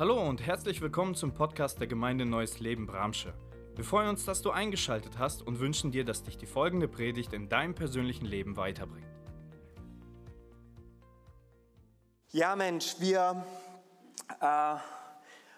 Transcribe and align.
Hallo 0.00 0.22
und 0.22 0.46
herzlich 0.46 0.80
willkommen 0.80 1.16
zum 1.16 1.34
Podcast 1.34 1.80
der 1.80 1.88
Gemeinde 1.88 2.24
Neues 2.24 2.60
Leben 2.60 2.86
Bramsche. 2.86 3.34
Wir 3.74 3.82
freuen 3.84 4.10
uns, 4.10 4.24
dass 4.24 4.42
du 4.42 4.52
eingeschaltet 4.52 5.18
hast 5.18 5.42
und 5.42 5.58
wünschen 5.58 5.90
dir, 5.90 6.04
dass 6.04 6.22
dich 6.22 6.38
die 6.38 6.46
folgende 6.46 6.86
Predigt 6.86 7.32
in 7.32 7.48
deinem 7.48 7.74
persönlichen 7.74 8.24
Leben 8.24 8.56
weiterbringt. 8.56 9.08
Ja, 12.30 12.54
Mensch, 12.54 12.94
wir 13.00 13.44
äh, 14.40 14.76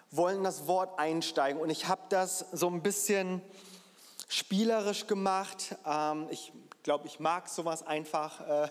wollen 0.09 0.43
das 0.43 0.65
Wort 0.65 0.97
einsteigen 0.97 1.61
und 1.61 1.69
ich 1.69 1.87
habe 1.87 2.01
das 2.09 2.39
so 2.51 2.67
ein 2.67 2.81
bisschen 2.81 3.43
spielerisch 4.27 5.05
gemacht. 5.05 5.75
Ähm, 5.85 6.25
ich 6.31 6.51
glaube, 6.81 7.05
ich 7.05 7.19
mag 7.19 7.47
sowas 7.47 7.85
einfach. 7.85 8.41
Äh, 8.49 8.69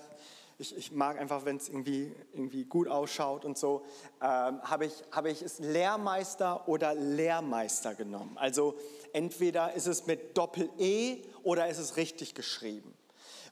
ich, 0.61 0.77
ich 0.77 0.92
mag 0.92 1.18
einfach, 1.18 1.46
wenn 1.46 1.56
es 1.56 1.68
irgendwie, 1.68 2.12
irgendwie 2.34 2.64
gut 2.64 2.86
ausschaut 2.86 3.46
und 3.46 3.56
so, 3.56 3.82
ähm, 4.20 4.62
habe 4.62 4.84
ich, 4.84 4.92
hab 5.10 5.24
ich 5.24 5.40
es 5.40 5.59
Lehrmeister 5.59 6.69
oder 6.69 6.95
Lehrmeister 6.95 7.95
genommen. 7.95 8.36
Also 8.36 8.77
entweder 9.14 9.73
ist 9.73 9.86
es 9.86 10.06
mit 10.06 10.36
Doppel-E 10.36 11.23
oder 11.42 11.69
ist 11.69 11.78
es 11.78 11.96
richtig 11.96 12.34
geschrieben. 12.34 12.95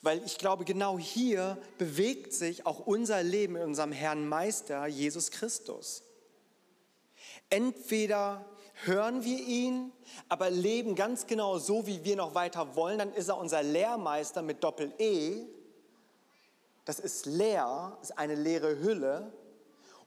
Weil 0.02 0.22
ich 0.24 0.36
glaube, 0.36 0.64
genau 0.64 0.98
hier 0.98 1.56
bewegt 1.78 2.34
sich 2.34 2.66
auch 2.66 2.80
unser 2.80 3.22
Leben 3.22 3.56
in 3.56 3.62
unserem 3.62 3.92
Herrn 3.92 4.28
Meister 4.28 4.86
Jesus 4.86 5.30
Christus. 5.30 6.04
Entweder 7.48 8.44
hören 8.84 9.24
wir 9.24 9.38
ihn, 9.38 9.92
aber 10.28 10.50
leben 10.50 10.94
ganz 10.94 11.26
genau 11.26 11.58
so, 11.58 11.86
wie 11.86 12.04
wir 12.04 12.16
noch 12.16 12.34
weiter 12.34 12.76
wollen, 12.76 12.98
dann 12.98 13.14
ist 13.14 13.28
er 13.28 13.38
unser 13.38 13.62
Lehrmeister 13.62 14.42
mit 14.42 14.62
Doppel-E 14.62 15.57
das 16.88 17.00
ist 17.00 17.26
leer, 17.26 17.98
ist 18.00 18.16
eine 18.16 18.34
leere 18.34 18.78
Hülle. 18.78 19.30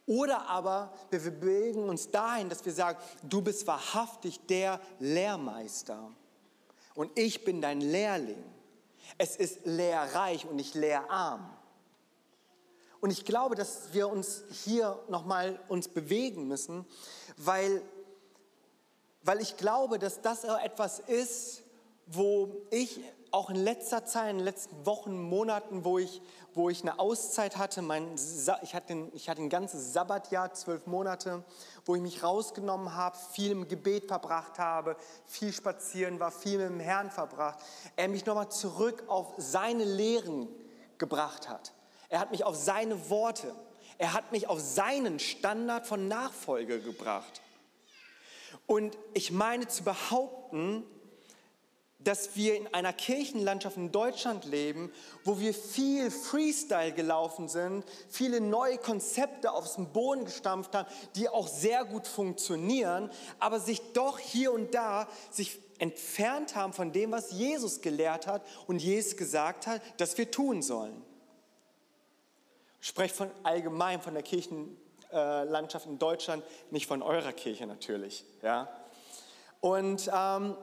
Oder 0.07 0.47
aber 0.47 0.91
wir 1.11 1.19
bewegen 1.19 1.87
uns 1.87 2.09
dahin, 2.09 2.49
dass 2.49 2.65
wir 2.65 2.73
sagen, 2.73 2.97
du 3.21 3.43
bist 3.43 3.67
wahrhaftig 3.67 4.39
der 4.47 4.81
Lehrmeister 4.97 6.11
und 6.95 7.11
ich 7.19 7.45
bin 7.45 7.61
dein 7.61 7.81
Lehrling. 7.81 8.43
Es 9.19 9.35
ist 9.35 9.63
lehrreich 9.63 10.47
und 10.47 10.55
nicht 10.55 10.73
lehrarm. 10.73 11.55
Und 12.99 13.11
ich 13.11 13.25
glaube, 13.25 13.53
dass 13.53 13.93
wir 13.93 14.09
uns 14.09 14.41
hier 14.65 14.97
nochmal 15.07 15.59
uns 15.67 15.87
bewegen 15.87 16.47
müssen, 16.47 16.87
weil, 17.37 17.83
weil 19.21 19.39
ich 19.39 19.55
glaube, 19.55 19.99
dass 19.99 20.23
das 20.23 20.45
etwas 20.45 20.97
ist, 20.97 21.61
wo 22.07 22.65
ich 22.71 23.01
auch 23.31 23.49
in 23.49 23.55
letzter 23.55 24.05
Zeit, 24.05 24.31
in 24.31 24.37
den 24.37 24.45
letzten 24.45 24.85
Wochen, 24.85 25.21
Monaten, 25.21 25.85
wo 25.85 25.97
ich, 25.97 26.21
wo 26.53 26.69
ich 26.69 26.81
eine 26.81 26.99
Auszeit 26.99 27.57
hatte, 27.57 27.81
mein, 27.81 28.15
ich, 28.61 28.75
hatte 28.75 28.93
ein, 28.93 29.11
ich 29.13 29.29
hatte 29.29 29.41
ein 29.41 29.49
ganzes 29.49 29.93
Sabbatjahr, 29.93 30.53
zwölf 30.53 30.85
Monate, 30.85 31.43
wo 31.85 31.95
ich 31.95 32.01
mich 32.01 32.23
rausgenommen 32.23 32.93
habe, 32.93 33.17
viel 33.33 33.51
im 33.51 33.67
Gebet 33.67 34.05
verbracht 34.05 34.59
habe, 34.59 34.97
viel 35.25 35.53
spazieren 35.53 36.19
war, 36.19 36.31
viel 36.31 36.57
mit 36.57 36.69
dem 36.69 36.79
Herrn 36.79 37.09
verbracht. 37.09 37.59
Er 37.95 38.09
mich 38.09 38.25
nochmal 38.25 38.49
zurück 38.49 39.03
auf 39.07 39.33
seine 39.37 39.85
Lehren 39.85 40.47
gebracht 40.97 41.49
hat. 41.49 41.73
Er 42.09 42.19
hat 42.19 42.31
mich 42.31 42.43
auf 42.43 42.55
seine 42.55 43.09
Worte, 43.09 43.55
er 43.97 44.13
hat 44.13 44.31
mich 44.31 44.47
auf 44.47 44.59
seinen 44.59 45.19
Standard 45.19 45.87
von 45.87 46.07
Nachfolge 46.07 46.81
gebracht. 46.81 47.41
Und 48.67 48.97
ich 49.13 49.31
meine 49.31 49.67
zu 49.67 49.83
behaupten, 49.83 50.83
dass 52.03 52.35
wir 52.35 52.55
in 52.55 52.73
einer 52.73 52.93
Kirchenlandschaft 52.93 53.77
in 53.77 53.91
Deutschland 53.91 54.45
leben, 54.45 54.91
wo 55.23 55.39
wir 55.39 55.53
viel 55.53 56.11
Freestyle 56.11 56.91
gelaufen 56.91 57.47
sind, 57.47 57.85
viele 58.09 58.41
neue 58.41 58.77
Konzepte 58.77 59.51
aufs 59.51 59.77
Boden 59.93 60.25
gestampft 60.25 60.75
haben, 60.75 60.87
die 61.15 61.29
auch 61.29 61.47
sehr 61.47 61.85
gut 61.85 62.07
funktionieren, 62.07 63.09
aber 63.39 63.59
sich 63.59 63.81
doch 63.93 64.19
hier 64.19 64.51
und 64.51 64.73
da 64.73 65.07
sich 65.29 65.59
entfernt 65.79 66.55
haben 66.55 66.73
von 66.73 66.91
dem, 66.91 67.11
was 67.11 67.31
Jesus 67.31 67.81
gelehrt 67.81 68.27
hat 68.27 68.43
und 68.67 68.81
Jesus 68.81 69.17
gesagt 69.17 69.65
hat, 69.65 69.81
dass 69.97 70.17
wir 70.17 70.29
tun 70.29 70.61
sollen. 70.61 71.01
Ich 72.81 72.87
spreche 72.87 73.13
von 73.13 73.31
allgemein 73.43 74.01
von 74.01 74.13
der 74.13 74.23
Kirchenlandschaft 74.23 75.85
in 75.85 75.99
Deutschland, 75.99 76.43
nicht 76.71 76.87
von 76.87 77.01
eurer 77.01 77.33
Kirche 77.33 77.67
natürlich. 77.67 78.25
Ja? 78.41 78.69
Und 79.59 80.09
ähm, 80.13 80.55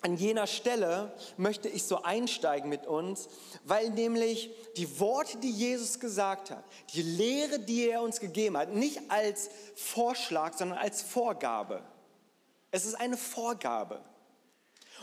an 0.00 0.16
jener 0.16 0.46
Stelle 0.46 1.12
möchte 1.36 1.68
ich 1.68 1.84
so 1.84 2.02
einsteigen 2.02 2.68
mit 2.68 2.86
uns, 2.86 3.28
weil 3.64 3.90
nämlich 3.90 4.50
die 4.76 5.00
Worte, 5.00 5.38
die 5.38 5.50
Jesus 5.50 5.98
gesagt 5.98 6.50
hat, 6.50 6.64
die 6.94 7.02
Lehre, 7.02 7.58
die 7.58 7.88
er 7.88 8.02
uns 8.02 8.20
gegeben 8.20 8.56
hat, 8.56 8.72
nicht 8.72 9.10
als 9.10 9.50
Vorschlag, 9.74 10.56
sondern 10.56 10.78
als 10.78 11.02
Vorgabe. 11.02 11.82
Es 12.70 12.86
ist 12.86 12.94
eine 12.94 13.16
Vorgabe. 13.16 14.00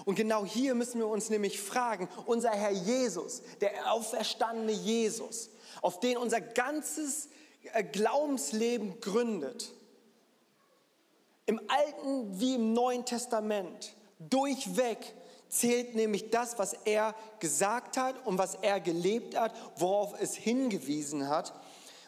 Und 0.06 0.16
genau 0.16 0.46
hier 0.46 0.76
müssen 0.76 1.00
wir 1.00 1.08
uns 1.08 1.30
nämlich 1.30 1.60
fragen, 1.60 2.10
unser 2.26 2.52
Herr 2.52 2.72
Jesus, 2.72 3.42
der 3.62 3.92
auferstandene 3.92 4.72
Jesus, 4.72 5.50
auf 5.82 6.00
den 6.00 6.18
unser 6.18 6.42
ganzes 6.42 7.30
äh, 7.74 7.84
Glaubensleben 7.84 9.00
gründet, 9.00 9.74
im 11.46 11.62
Alten 11.68 12.40
wie 12.40 12.56
im 12.56 12.74
Neuen 12.74 13.06
Testament, 13.06 13.96
Durchweg 14.20 14.98
zählt 15.50 15.96
nämlich 15.96 16.30
das, 16.30 16.58
was 16.58 16.74
er 16.86 17.16
gesagt 17.40 17.98
hat 17.98 18.26
und 18.26 18.38
was 18.38 18.56
er 18.56 18.80
gelebt 18.80 19.38
hat, 19.38 19.54
worauf 19.78 20.20
es 20.20 20.36
hingewiesen 20.36 21.28
hat. 21.30 21.54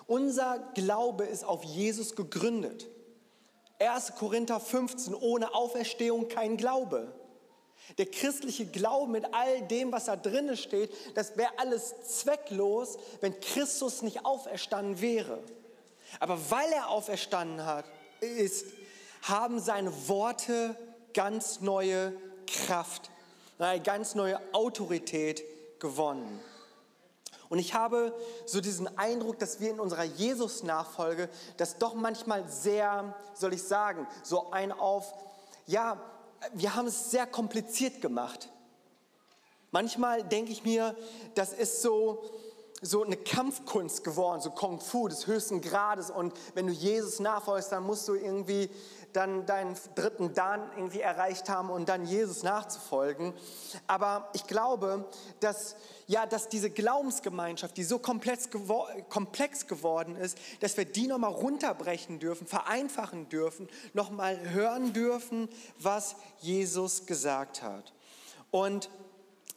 Unser 0.06 0.59
Glaube 0.73 1.25
ist 1.25 1.44
auf 1.44 1.63
Jesus 1.63 2.16
gegründet. 2.16 2.88
1. 3.79 4.16
Korinther 4.16 4.59
15, 4.59 5.13
ohne 5.13 5.53
Auferstehung 5.53 6.28
kein 6.29 6.57
Glaube. 6.57 7.13
Der 7.97 8.06
christliche 8.06 8.66
Glaube 8.66 9.12
mit 9.12 9.34
all 9.34 9.62
dem, 9.68 9.91
was 9.91 10.06
da 10.06 10.16
drinnen 10.16 10.57
steht, 10.57 10.91
das 11.16 11.38
wäre 11.38 11.51
alles 11.57 11.94
zwecklos, 12.19 12.97
wenn 13.22 13.39
Christus 13.39 14.01
nicht 14.01 14.25
auferstanden 14.25 15.00
wäre. 15.00 15.39
Aber 16.19 16.38
weil 16.50 16.72
er 16.72 16.89
auferstanden 16.89 17.66
hat, 17.66 17.85
ist, 18.19 18.66
haben 19.22 19.59
seine 19.59 19.91
Worte 20.07 20.75
ganz 21.17 21.61
neue 21.61 22.13
Kraft, 22.45 23.09
eine 23.57 23.81
ganz 23.81 24.13
neue 24.13 24.39
Autorität 24.53 25.44
gewonnen. 25.79 26.39
Und 27.50 27.57
ich 27.57 27.73
habe 27.73 28.13
so 28.45 28.61
diesen 28.61 29.00
Eindruck, 29.00 29.39
dass 29.39 29.59
wir 29.59 29.72
in 29.72 29.79
unserer 29.79 30.03
Jesus-Nachfolge 30.03 31.27
das 31.57 31.79
doch 31.79 31.95
manchmal 31.95 32.47
sehr, 32.47 33.16
soll 33.33 33.56
ich 33.56 33.63
sagen, 33.63 34.06
so 34.22 34.51
ein 34.51 34.72
auf, 34.72 35.11
ja, 35.66 36.00
wir 36.53 36.75
haben 36.75 36.85
es 36.85 37.09
sehr 37.09 37.25
kompliziert 37.25 38.00
gemacht. 38.00 38.50
Manchmal 39.72 40.23
denke 40.23 40.51
ich 40.51 40.63
mir, 40.63 40.95
das 41.33 41.51
ist 41.51 41.81
so, 41.81 42.23
so 42.81 43.03
eine 43.03 43.17
Kampfkunst 43.17 44.03
geworden, 44.03 44.41
so 44.41 44.51
Kung 44.51 44.79
Fu 44.79 45.07
des 45.07 45.25
höchsten 45.25 45.61
Grades. 45.61 46.11
Und 46.11 46.33
wenn 46.53 46.67
du 46.67 46.73
Jesus 46.73 47.19
nachfolgst, 47.19 47.71
dann 47.71 47.83
musst 47.83 48.07
du 48.07 48.13
irgendwie 48.13 48.69
dann 49.13 49.47
deinen 49.47 49.75
dritten 49.95 50.33
Dan 50.33 50.69
irgendwie 50.75 51.01
erreicht 51.01 51.49
haben 51.49 51.71
und 51.71 51.89
dann 51.89 52.05
Jesus 52.05 52.43
nachzufolgen. 52.43 53.33
Aber 53.88 54.29
ich 54.33 54.45
glaube, 54.45 55.05
dass, 55.39 55.75
ja, 56.05 56.27
dass 56.27 56.49
diese 56.49 56.69
Glaubensgemeinschaft, 56.69 57.75
die 57.77 57.83
so 57.83 57.97
komplex, 57.97 58.51
gewor 58.51 58.88
komplex 59.09 59.65
geworden 59.65 60.15
ist, 60.15 60.38
dass 60.59 60.77
wir 60.77 60.85
die 60.85 61.07
nochmal 61.07 61.31
runterbrechen 61.31 62.19
dürfen, 62.19 62.45
vereinfachen 62.45 63.27
dürfen, 63.29 63.69
nochmal 63.94 64.51
hören 64.51 64.94
dürfen, 64.94 65.49
was 65.79 66.15
Jesus 66.39 67.07
gesagt 67.07 67.63
hat. 67.63 67.94
Und 68.51 68.91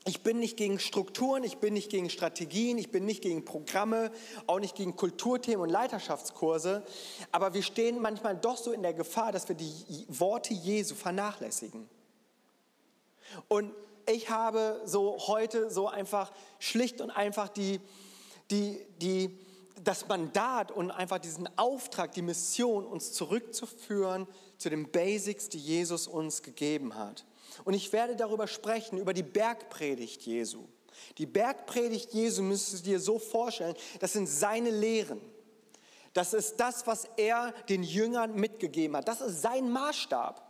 ich 0.06 0.22
bin 0.22 0.38
nicht 0.38 0.56
gegen 0.56 0.78
Strukturen, 0.78 1.44
ich 1.44 1.59
bin 1.59 1.75
nicht 1.75 1.91
gegen 1.91 2.09
Strategien, 2.09 2.78
ich 2.78 2.91
bin 2.91 3.05
nicht 3.05 3.22
gegen 3.22 3.44
Programme, 3.44 4.11
auch 4.47 4.59
nicht 4.59 4.75
gegen 4.75 4.97
Kulturthemen 4.97 5.61
und 5.61 5.69
Leiterschaftskurse, 5.69 6.83
aber 7.33 7.53
wir 7.53 7.62
stehen 7.62 8.00
manchmal 8.00 8.37
doch 8.37 8.56
so 8.56 8.73
in 8.73 8.82
der 8.82 8.94
Gefahr, 8.94 9.31
dass 9.31 9.49
wir 9.49 9.56
die 9.56 10.06
Worte 10.08 10.55
Jesu 10.55 10.94
vernachlässigen. 10.94 11.88
Und 13.49 13.73
ich 14.08 14.31
habe 14.31 14.81
so 14.85 15.19
heute 15.26 15.70
so 15.70 15.88
einfach 15.88 16.32
schlicht 16.58 17.00
und 17.00 17.11
einfach 17.11 17.49
die, 17.49 17.81
die, 18.50 18.85
die, 19.00 19.38
das 19.85 20.08
Mandat 20.08 20.73
und 20.73 20.91
einfach 20.91 21.19
diesen 21.19 21.49
Auftrag, 21.58 22.12
die 22.12 22.23
Mission, 22.23 22.87
uns 22.87 23.12
zurückzuführen 23.12 24.26
zu 24.56 24.70
den 24.70 24.91
Basics, 24.91 25.49
die 25.50 25.58
Jesus 25.58 26.08
uns 26.08 26.43
gegeben 26.43 26.94
hat. 26.94 27.25
Und 27.64 27.74
ich 27.74 27.92
werde 27.92 28.16
darüber 28.16 28.46
sprechen, 28.46 28.98
über 28.98 29.12
die 29.12 29.22
Bergpredigt 29.22 30.22
Jesu. 30.22 30.64
Die 31.18 31.26
Bergpredigt 31.26 32.12
Jesu 32.12 32.42
müsstest 32.42 32.86
du 32.86 32.90
dir 32.90 33.00
so 33.00 33.18
vorstellen, 33.18 33.74
das 34.00 34.12
sind 34.12 34.26
seine 34.26 34.70
Lehren. 34.70 35.20
Das 36.12 36.34
ist 36.34 36.58
das, 36.58 36.86
was 36.86 37.06
er 37.16 37.52
den 37.68 37.82
Jüngern 37.82 38.34
mitgegeben 38.34 38.96
hat. 38.96 39.06
Das 39.06 39.20
ist 39.20 39.42
sein 39.42 39.70
Maßstab. 39.70 40.46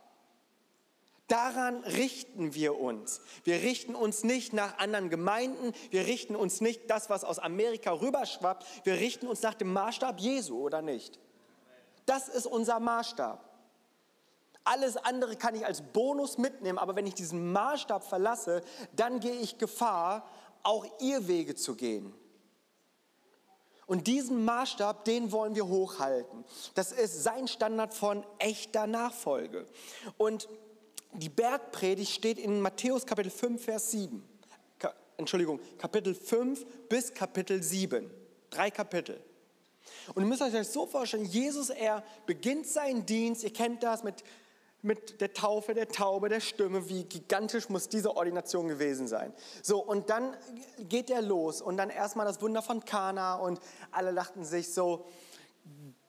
Daran 1.28 1.84
richten 1.84 2.54
wir 2.54 2.80
uns. 2.80 3.20
Wir 3.44 3.56
richten 3.56 3.94
uns 3.94 4.24
nicht 4.24 4.52
nach 4.52 4.78
anderen 4.78 5.10
Gemeinden. 5.10 5.72
Wir 5.90 6.06
richten 6.06 6.34
uns 6.34 6.60
nicht 6.60 6.90
das, 6.90 7.08
was 7.08 7.22
aus 7.22 7.38
Amerika 7.38 7.92
rüberschwappt. 7.92 8.66
Wir 8.84 8.94
richten 8.94 9.28
uns 9.28 9.42
nach 9.42 9.54
dem 9.54 9.72
Maßstab 9.72 10.18
Jesu, 10.18 10.58
oder 10.58 10.82
nicht? 10.82 11.20
Das 12.04 12.28
ist 12.28 12.46
unser 12.46 12.80
Maßstab. 12.80 13.49
Alles 14.64 14.96
andere 14.96 15.36
kann 15.36 15.54
ich 15.54 15.64
als 15.64 15.80
Bonus 15.80 16.38
mitnehmen, 16.38 16.78
aber 16.78 16.96
wenn 16.96 17.06
ich 17.06 17.14
diesen 17.14 17.52
Maßstab 17.52 18.04
verlasse, 18.04 18.62
dann 18.94 19.20
gehe 19.20 19.40
ich 19.40 19.58
Gefahr, 19.58 20.28
auch 20.62 20.86
ihr 21.00 21.26
Wege 21.26 21.54
zu 21.54 21.74
gehen. 21.74 22.14
Und 23.86 24.06
diesen 24.06 24.44
Maßstab, 24.44 25.04
den 25.04 25.32
wollen 25.32 25.56
wir 25.56 25.66
hochhalten. 25.66 26.44
Das 26.74 26.92
ist 26.92 27.24
sein 27.24 27.48
Standard 27.48 27.92
von 27.92 28.24
echter 28.38 28.86
Nachfolge. 28.86 29.66
Und 30.16 30.48
die 31.12 31.28
Bergpredigt 31.28 32.12
steht 32.12 32.38
in 32.38 32.60
Matthäus 32.60 33.04
Kapitel 33.04 33.30
5, 33.30 33.64
Vers 33.64 33.90
7. 33.90 34.22
Ka 34.78 34.94
Entschuldigung, 35.16 35.58
Kapitel 35.76 36.14
5 36.14 36.64
bis 36.88 37.12
Kapitel 37.12 37.62
7. 37.62 38.08
Drei 38.50 38.70
Kapitel. 38.70 39.20
Und 40.14 40.22
ihr 40.22 40.28
müsst 40.28 40.42
euch 40.42 40.52
das 40.52 40.72
so 40.72 40.86
vorstellen, 40.86 41.24
Jesus, 41.24 41.70
er 41.70 42.04
beginnt 42.26 42.66
seinen 42.66 43.06
Dienst, 43.06 43.42
ihr 43.42 43.52
kennt 43.52 43.82
das 43.82 44.04
mit, 44.04 44.22
mit 44.82 45.20
der 45.20 45.34
Taufe, 45.34 45.74
der 45.74 45.88
Taube, 45.88 46.28
der 46.28 46.40
Stimme, 46.40 46.88
wie 46.88 47.04
gigantisch 47.04 47.68
muss 47.68 47.88
diese 47.88 48.16
Ordination 48.16 48.68
gewesen 48.68 49.08
sein. 49.08 49.34
So, 49.62 49.82
und 49.82 50.10
dann 50.10 50.36
geht 50.78 51.10
er 51.10 51.22
los 51.22 51.60
und 51.60 51.76
dann 51.76 51.90
erstmal 51.90 52.26
das 52.26 52.40
Wunder 52.40 52.62
von 52.62 52.84
Kana 52.84 53.34
und 53.36 53.60
alle 53.90 54.14
dachten 54.14 54.44
sich 54.44 54.72
so, 54.72 55.06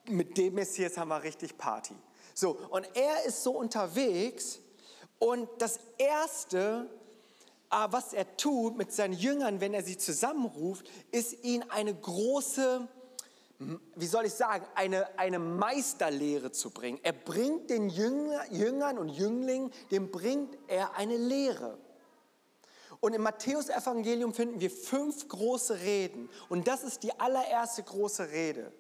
mit 0.08 0.38
dem 0.38 0.56
Messias 0.56 0.98
haben 0.98 1.10
wir 1.10 1.24
richtig 1.24 1.58
Party. 1.58 1.96
So, 2.34 2.58
und 2.70 2.88
er 2.96 3.26
ist 3.26 3.44
so 3.44 3.52
unterwegs 3.52 4.60
und 5.20 5.50
das 5.60 5.80
Erste, 5.98 6.90
ah, 7.70 7.88
was 7.92 8.14
er 8.14 8.38
tut 8.38 8.78
mit 8.78 8.92
seinen 8.92 9.14
Jüngern, 9.14 9.62
wenn 9.62 9.74
er 9.74 9.84
sie 9.84 9.98
zusammenruft, 9.98 10.90
ist 11.12 11.44
ihnen 11.44 11.70
eine 11.70 11.94
große, 11.94 12.88
wie 13.96 14.08
soll 14.08 14.26
ich 14.26 14.34
sagen, 14.34 14.66
eine, 14.76 15.20
eine 15.20 15.40
Meisterlehre 15.40 16.52
zu 16.52 16.72
bringen. 16.72 17.00
Er 17.04 17.14
bringt 17.14 17.70
den 17.70 17.90
Jünger, 17.90 18.52
Jüngern 18.52 18.98
und 18.98 19.10
Jünglingen, 19.10 19.72
dem 19.92 20.10
bringt 20.10 20.58
er 20.68 20.96
eine 20.96 21.18
Lehre. 21.18 21.78
Und 23.00 23.14
im 23.14 23.24
Matthäus-Evangelium 23.24 24.34
finden 24.34 24.60
wir 24.60 24.70
fünf 24.70 25.28
große 25.28 25.80
Reden. 25.82 26.30
Und 26.50 26.68
das 26.68 26.84
ist 26.84 27.04
die 27.04 27.20
allererste 27.20 27.84
große 27.84 28.30
Rede. 28.30 28.72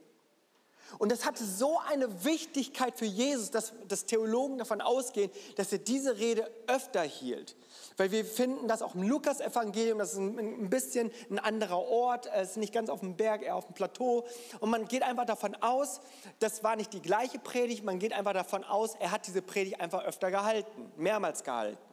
Und 0.99 1.11
das 1.11 1.25
hatte 1.25 1.43
so 1.43 1.79
eine 1.89 2.23
Wichtigkeit 2.23 2.97
für 2.97 3.05
Jesus, 3.05 3.51
dass, 3.51 3.73
dass 3.87 4.05
Theologen 4.05 4.57
davon 4.57 4.81
ausgehen, 4.81 5.31
dass 5.55 5.71
er 5.71 5.79
diese 5.79 6.17
Rede 6.17 6.49
öfter 6.67 7.01
hielt. 7.01 7.55
Weil 7.97 8.11
wir 8.11 8.25
finden 8.25 8.67
das 8.67 8.81
auch 8.81 8.95
im 8.95 9.03
Lukas-Evangelium, 9.03 9.99
das 9.99 10.13
ist 10.13 10.19
ein, 10.19 10.69
bisschen 10.69 11.11
ein 11.29 11.39
anderer 11.39 11.79
Ort, 11.79 12.29
es 12.33 12.51
ist 12.51 12.57
nicht 12.57 12.73
ganz 12.73 12.89
auf 12.89 13.01
dem 13.01 13.15
Berg, 13.15 13.43
eher 13.43 13.55
auf 13.55 13.65
dem 13.65 13.73
Plateau. 13.73 14.25
Und 14.59 14.69
man 14.69 14.87
geht 14.87 15.03
einfach 15.03 15.25
davon 15.25 15.55
aus, 15.55 16.01
das 16.39 16.63
war 16.63 16.75
nicht 16.75 16.93
die 16.93 17.01
gleiche 17.01 17.39
Predigt, 17.39 17.83
man 17.83 17.99
geht 17.99 18.13
einfach 18.13 18.33
davon 18.33 18.63
aus, 18.63 18.95
er 18.99 19.11
hat 19.11 19.27
diese 19.27 19.41
Predigt 19.41 19.79
einfach 19.79 20.03
öfter 20.03 20.31
gehalten, 20.31 20.91
mehrmals 20.97 21.43
gehalten 21.43 21.90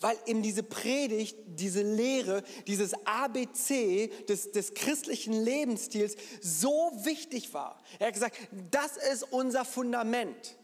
weil 0.00 0.16
ihm 0.26 0.42
diese 0.42 0.62
Predigt, 0.62 1.36
diese 1.46 1.82
Lehre, 1.82 2.42
dieses 2.66 2.94
ABC 3.06 4.10
des, 4.28 4.52
des 4.52 4.74
christlichen 4.74 5.32
Lebensstils 5.32 6.16
so 6.40 6.92
wichtig 7.02 7.54
war. 7.54 7.82
Er 7.98 8.08
hat 8.08 8.14
gesagt, 8.14 8.36
das 8.70 8.96
ist 8.96 9.24
unser 9.30 9.64
Fundament. 9.64 10.56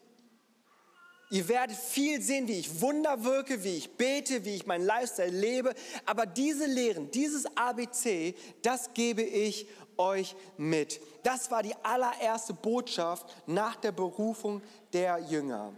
Ihr 1.30 1.48
werdet 1.48 1.76
viel 1.76 2.20
sehen, 2.20 2.46
wie 2.46 2.60
ich 2.60 2.80
Wunder 2.80 3.24
wirke, 3.24 3.64
wie 3.64 3.76
ich 3.76 3.96
bete, 3.96 4.44
wie 4.44 4.54
ich 4.54 4.66
mein 4.66 4.84
Lifestyle 4.84 5.30
lebe. 5.30 5.74
Aber 6.06 6.26
diese 6.26 6.66
Lehren, 6.66 7.10
dieses 7.10 7.44
ABC, 7.56 8.34
das 8.62 8.94
gebe 8.94 9.22
ich 9.22 9.66
euch 9.96 10.36
mit. 10.56 11.00
Das 11.22 11.50
war 11.50 11.62
die 11.62 11.74
allererste 11.82 12.54
Botschaft 12.54 13.26
nach 13.46 13.76
der 13.76 13.92
Berufung 13.92 14.62
der 14.92 15.18
Jünger. 15.18 15.72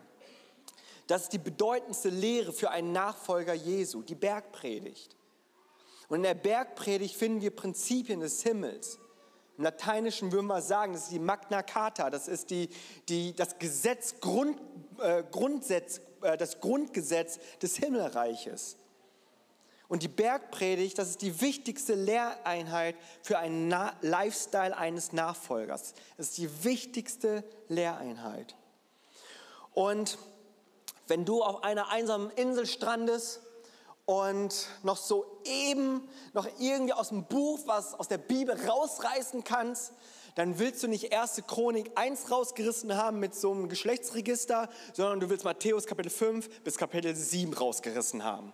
Das 1.07 1.23
ist 1.23 1.33
die 1.33 1.39
bedeutendste 1.39 2.09
Lehre 2.09 2.53
für 2.53 2.71
einen 2.71 2.93
Nachfolger 2.93 3.55
Jesu, 3.55 4.03
die 4.03 4.15
Bergpredigt. 4.15 5.17
Und 6.09 6.19
in 6.19 6.23
der 6.23 6.35
Bergpredigt 6.35 7.17
finden 7.17 7.41
wir 7.41 7.55
Prinzipien 7.55 8.21
des 8.21 8.43
Himmels. 8.43 8.99
Im 9.57 9.65
Lateinischen 9.65 10.33
würden 10.33 10.47
wir 10.47 10.61
sagen, 10.61 10.93
das 10.93 11.05
ist 11.05 11.13
die 11.13 11.19
Magna 11.19 11.63
Carta, 11.63 12.11
das 12.11 12.29
ist 12.29 12.51
die, 12.51 12.69
die, 13.09 13.35
das 13.35 13.59
Gesetz, 13.59 14.21
Grund, 14.21 14.61
äh, 15.01 15.25
Grundsetz, 15.31 16.01
äh, 16.21 16.37
das 16.37 16.61
Grundgesetz 16.61 17.39
des 17.63 17.77
Himmelreiches. 17.77 18.77
Und 19.89 20.03
die 20.03 20.09
Bergpredigt, 20.09 20.99
das 20.99 21.11
ist 21.11 21.23
die 21.23 21.41
wichtigste 21.41 21.95
Lehreinheit 21.95 22.97
für 23.23 23.39
einen 23.39 23.69
Na 23.69 23.95
Lifestyle 24.03 24.77
eines 24.77 25.13
Nachfolgers. 25.13 25.95
Das 26.17 26.29
ist 26.29 26.39
die 26.39 26.65
wichtigste 26.65 27.45
Lehreinheit. 27.69 28.57
Und 29.73 30.19
wenn 31.07 31.25
du 31.25 31.43
auf 31.43 31.63
einer 31.63 31.91
einsamen 31.91 32.31
Insel 32.31 32.67
strandest 32.67 33.41
und 34.05 34.69
noch 34.83 34.97
so 34.97 35.41
eben 35.45 36.09
noch 36.33 36.49
irgendwie 36.59 36.93
aus 36.93 37.09
dem 37.09 37.25
Buch 37.25 37.61
was 37.67 37.95
aus 37.95 38.09
der 38.09 38.19
Bibel 38.19 38.57
rausreißen 38.69 39.45
kannst, 39.45 39.93
dann 40.37 40.59
willst 40.59 40.83
du 40.83 40.89
nicht 40.89 41.13
erste 41.13 41.43
Chronik 41.43 41.91
1 41.95 42.31
rausgerissen 42.31 42.97
haben 42.97 43.21
mit 43.21 43.35
so 43.35 43.51
einem 43.53 43.69
Geschlechtsregister, 43.69 44.69
sondern 44.93 45.19
du 45.21 45.31
willst 45.31 45.45
Matthäus 45.45 45.87
Kapitel 45.87 46.11
5 46.11 46.63
bis 46.63 46.77
Kapitel 46.77 47.17
7 47.17 47.55
rausgerissen 47.55 48.23
haben. 48.23 48.53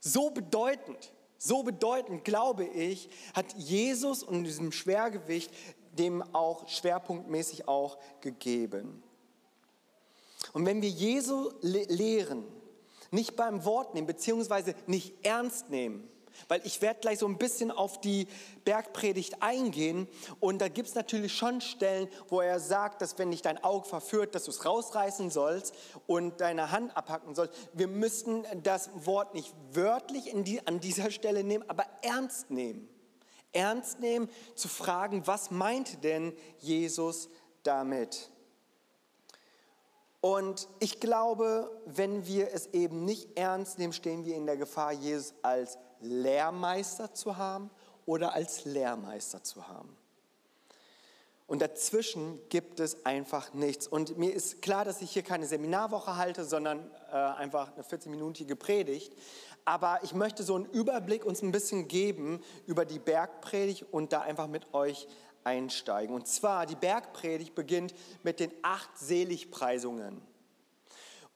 So 0.00 0.30
bedeutend, 0.30 1.12
so 1.38 1.62
bedeutend, 1.62 2.24
glaube 2.24 2.64
ich, 2.64 3.08
hat 3.34 3.54
Jesus 3.54 4.22
und 4.22 4.44
diesem 4.44 4.72
Schwergewicht 4.72 5.52
dem 5.92 6.22
auch 6.34 6.68
schwerpunktmäßig 6.68 7.68
auch 7.68 7.98
gegeben. 8.20 9.02
Und 10.56 10.64
wenn 10.64 10.80
wir 10.80 10.88
Jesu 10.88 11.50
lehren, 11.60 12.42
nicht 13.10 13.36
beim 13.36 13.66
Wort 13.66 13.92
nehmen, 13.92 14.06
beziehungsweise 14.06 14.74
nicht 14.86 15.12
ernst 15.22 15.68
nehmen, 15.68 16.08
weil 16.48 16.62
ich 16.64 16.80
werde 16.80 17.00
gleich 17.00 17.18
so 17.18 17.26
ein 17.28 17.36
bisschen 17.36 17.70
auf 17.70 18.00
die 18.00 18.26
Bergpredigt 18.64 19.42
eingehen 19.42 20.08
und 20.40 20.62
da 20.62 20.68
gibt 20.68 20.88
es 20.88 20.94
natürlich 20.94 21.34
schon 21.34 21.60
Stellen, 21.60 22.08
wo 22.30 22.40
er 22.40 22.58
sagt, 22.58 23.02
dass 23.02 23.18
wenn 23.18 23.32
dich 23.32 23.42
dein 23.42 23.62
Auge 23.62 23.86
verführt, 23.86 24.34
dass 24.34 24.44
du 24.44 24.50
es 24.50 24.64
rausreißen 24.64 25.28
sollst 25.28 25.74
und 26.06 26.40
deine 26.40 26.72
Hand 26.72 26.96
abhacken 26.96 27.34
sollst. 27.34 27.52
Wir 27.74 27.88
müssen 27.88 28.46
das 28.62 28.88
Wort 29.04 29.34
nicht 29.34 29.52
wörtlich 29.72 30.32
die, 30.32 30.66
an 30.66 30.80
dieser 30.80 31.10
Stelle 31.10 31.44
nehmen, 31.44 31.68
aber 31.68 31.84
ernst 32.00 32.50
nehmen. 32.50 32.88
Ernst 33.52 34.00
nehmen, 34.00 34.30
zu 34.54 34.68
fragen, 34.68 35.26
was 35.26 35.50
meint 35.50 36.02
denn 36.02 36.32
Jesus 36.60 37.28
damit? 37.62 38.30
Und 40.26 40.66
ich 40.80 40.98
glaube, 40.98 41.70
wenn 41.84 42.26
wir 42.26 42.52
es 42.52 42.66
eben 42.72 43.04
nicht 43.04 43.38
ernst 43.38 43.78
nehmen, 43.78 43.92
stehen 43.92 44.24
wir 44.24 44.34
in 44.34 44.44
der 44.44 44.56
Gefahr, 44.56 44.90
Jesus 44.90 45.34
als 45.42 45.78
Lehrmeister 46.00 47.14
zu 47.14 47.36
haben 47.36 47.70
oder 48.06 48.32
als 48.32 48.64
Lehrmeister 48.64 49.44
zu 49.44 49.68
haben. 49.68 49.96
Und 51.46 51.62
dazwischen 51.62 52.40
gibt 52.48 52.80
es 52.80 53.06
einfach 53.06 53.54
nichts. 53.54 53.86
Und 53.86 54.18
mir 54.18 54.34
ist 54.34 54.62
klar, 54.62 54.84
dass 54.84 55.00
ich 55.00 55.12
hier 55.12 55.22
keine 55.22 55.46
Seminarwoche 55.46 56.16
halte, 56.16 56.44
sondern 56.44 56.90
äh, 57.12 57.14
einfach 57.14 57.72
eine 57.74 57.84
14-minütige 57.84 58.56
Predigt. 58.56 59.14
Aber 59.64 60.00
ich 60.02 60.12
möchte 60.12 60.42
so 60.42 60.56
einen 60.56 60.66
Überblick 60.66 61.24
uns 61.24 61.40
ein 61.40 61.52
bisschen 61.52 61.86
geben 61.86 62.40
über 62.66 62.84
die 62.84 62.98
Bergpredigt 62.98 63.86
und 63.92 64.12
da 64.12 64.22
einfach 64.22 64.48
mit 64.48 64.74
euch 64.74 65.06
einsteigen. 65.46 66.14
Und 66.14 66.26
zwar, 66.26 66.66
die 66.66 66.74
Bergpredigt 66.74 67.54
beginnt 67.54 67.94
mit 68.22 68.40
den 68.40 68.50
acht 68.62 68.98
Seligpreisungen. 68.98 70.20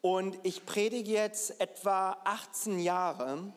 Und 0.02 0.38
ich 0.42 0.66
predige 0.66 1.12
jetzt 1.12 1.60
etwa 1.60 2.16
18 2.24 2.80
Jahre 2.80 3.52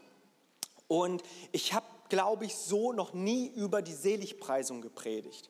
und 0.88 1.24
ich 1.51 1.74
habe, 1.74 1.86
glaube 2.10 2.45
ich, 2.45 2.55
so 2.55 2.93
noch 2.93 3.13
nie 3.13 3.48
über 3.48 3.81
die 3.81 3.93
Seligpreisung 3.93 4.81
gepredigt. 4.81 5.50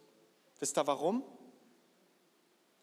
Wisst 0.60 0.78
ihr 0.78 0.88
warum? 0.88 1.24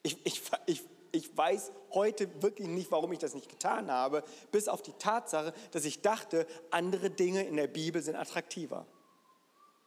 Ich, 0.02 0.18
ich, 0.26 0.42
ich, 0.66 0.82
ich 1.12 1.36
weiß 1.36 1.72
heute 1.92 2.42
wirklich 2.42 2.68
nicht, 2.68 2.90
warum 2.90 3.12
ich 3.12 3.18
das 3.18 3.34
nicht 3.34 3.48
getan 3.48 3.90
habe, 3.90 4.24
bis 4.50 4.68
auf 4.68 4.82
die 4.82 4.92
Tatsache, 4.92 5.54
dass 5.70 5.84
ich 5.84 6.02
dachte, 6.02 6.46
andere 6.70 7.10
Dinge 7.10 7.44
in 7.44 7.56
der 7.56 7.68
Bibel 7.68 8.02
sind 8.02 8.16
attraktiver. 8.16 8.86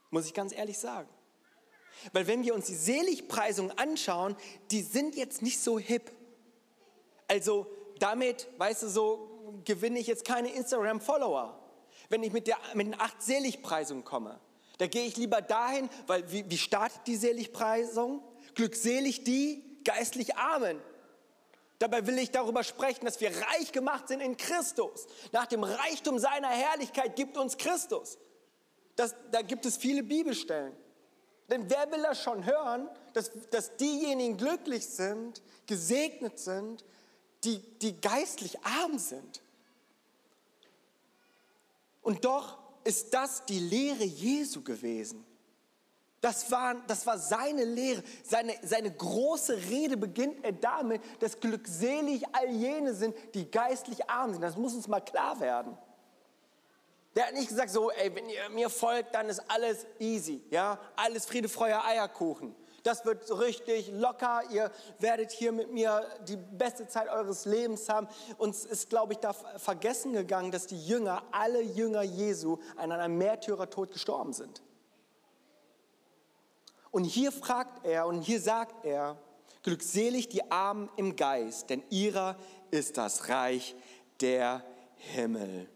Muss 0.09 0.25
ich 0.25 0.33
ganz 0.33 0.53
ehrlich 0.53 0.77
sagen. 0.77 1.09
Weil 2.11 2.27
wenn 2.27 2.43
wir 2.43 2.53
uns 2.53 2.67
die 2.67 2.75
Seligpreisung 2.75 3.71
anschauen, 3.71 4.35
die 4.71 4.81
sind 4.81 5.15
jetzt 5.15 5.41
nicht 5.41 5.59
so 5.59 5.79
hip. 5.79 6.11
Also 7.27 7.67
damit, 7.99 8.47
weißt 8.57 8.83
du, 8.83 8.87
so 8.89 9.61
gewinne 9.65 9.99
ich 9.99 10.07
jetzt 10.07 10.25
keine 10.25 10.53
Instagram-Follower. 10.53 11.59
Wenn 12.09 12.23
ich 12.23 12.33
mit, 12.33 12.47
der, 12.47 12.57
mit 12.73 12.87
den 12.87 12.99
acht 12.99 13.21
Seligpreisungen 13.21 14.03
komme, 14.03 14.39
da 14.77 14.87
gehe 14.87 15.05
ich 15.05 15.17
lieber 15.17 15.41
dahin, 15.41 15.89
weil 16.07 16.29
wie, 16.31 16.49
wie 16.49 16.57
startet 16.57 17.01
die 17.07 17.15
Seligpreisung? 17.15 18.21
Glückselig 18.55 19.23
die 19.23 19.63
geistlich 19.83 20.35
Armen. 20.35 20.79
Dabei 21.79 22.07
will 22.07 22.17
ich 22.17 22.31
darüber 22.31 22.63
sprechen, 22.63 23.05
dass 23.05 23.19
wir 23.19 23.29
reich 23.29 23.71
gemacht 23.71 24.07
sind 24.07 24.21
in 24.21 24.37
Christus. 24.37 25.05
Nach 25.31 25.45
dem 25.45 25.63
Reichtum 25.63 26.17
seiner 26.17 26.49
Herrlichkeit 26.49 27.15
gibt 27.15 27.37
uns 27.37 27.57
Christus. 27.57 28.17
Das, 28.95 29.15
da 29.31 29.41
gibt 29.41 29.65
es 29.65 29.77
viele 29.77 30.03
Bibelstellen. 30.03 30.73
Denn 31.49 31.69
wer 31.69 31.91
will 31.91 32.01
das 32.01 32.21
schon 32.21 32.45
hören, 32.45 32.89
dass, 33.13 33.31
dass 33.49 33.75
diejenigen 33.77 34.37
glücklich 34.37 34.85
sind, 34.85 35.41
gesegnet 35.65 36.39
sind, 36.39 36.83
die, 37.43 37.59
die 37.79 37.99
geistlich 37.99 38.59
arm 38.63 38.97
sind. 38.97 39.41
Und 42.01 42.25
doch 42.25 42.57
ist 42.83 43.13
das 43.13 43.45
die 43.45 43.59
Lehre 43.59 44.03
Jesu 44.03 44.61
gewesen. 44.61 45.25
Das 46.21 46.49
war, 46.51 46.75
das 46.87 47.05
war 47.05 47.17
seine 47.17 47.65
Lehre. 47.65 48.01
Seine, 48.23 48.55
seine 48.61 48.91
große 48.91 49.57
Rede 49.69 49.97
beginnt 49.97 50.43
er 50.43 50.53
damit, 50.53 51.01
dass 51.19 51.37
glückselig 51.37 52.23
all 52.31 52.49
jene 52.49 52.93
sind, 52.93 53.13
die 53.33 53.51
geistlich 53.51 54.09
arm 54.09 54.31
sind. 54.31 54.41
Das 54.41 54.55
muss 54.55 54.73
uns 54.73 54.87
mal 54.87 55.01
klar 55.01 55.39
werden. 55.41 55.77
Der 57.15 57.27
hat 57.27 57.33
nicht 57.33 57.49
gesagt, 57.49 57.69
so, 57.69 57.91
ey, 57.91 58.13
wenn 58.15 58.27
ihr 58.27 58.49
mir 58.49 58.69
folgt, 58.69 59.13
dann 59.13 59.29
ist 59.29 59.41
alles 59.47 59.85
easy, 59.99 60.43
ja, 60.49 60.79
alles 60.95 61.25
Friede, 61.25 61.47
Freude, 61.47 61.83
Eierkuchen. 61.83 62.55
Das 62.83 63.05
wird 63.05 63.25
so 63.25 63.35
richtig 63.35 63.91
locker. 63.93 64.43
Ihr 64.51 64.69
werdet 64.99 65.31
hier 65.31 65.53
mit 65.53 65.71
mir 65.71 66.05
die 66.27 66.35
beste 66.35 66.85
Zeit 66.85 67.07
eures 67.07 67.45
Lebens 67.45 67.87
haben. 67.87 68.07
Uns 68.37 68.65
ist, 68.65 68.89
glaube 68.89 69.13
ich, 69.13 69.19
da 69.19 69.31
vergessen 69.31 70.11
gegangen, 70.11 70.51
dass 70.51 70.67
die 70.67 70.85
Jünger, 70.85 71.23
alle 71.31 71.61
Jünger 71.61 72.01
Jesu, 72.01 72.57
an 72.75 72.91
einem 72.91 73.17
Märtyrertod 73.17 73.91
gestorben 73.91 74.33
sind. 74.33 74.61
Und 76.91 77.05
hier 77.05 77.31
fragt 77.31 77.85
er 77.85 78.05
und 78.05 78.21
hier 78.21 78.41
sagt 78.41 78.85
er, 78.85 79.17
glückselig 79.63 80.27
die 80.27 80.51
Armen 80.51 80.89
im 80.97 81.15
Geist, 81.15 81.69
denn 81.69 81.83
ihrer 81.89 82.35
ist 82.69 82.97
das 82.97 83.29
Reich 83.29 83.75
der 84.19 84.63
Himmel. 84.95 85.69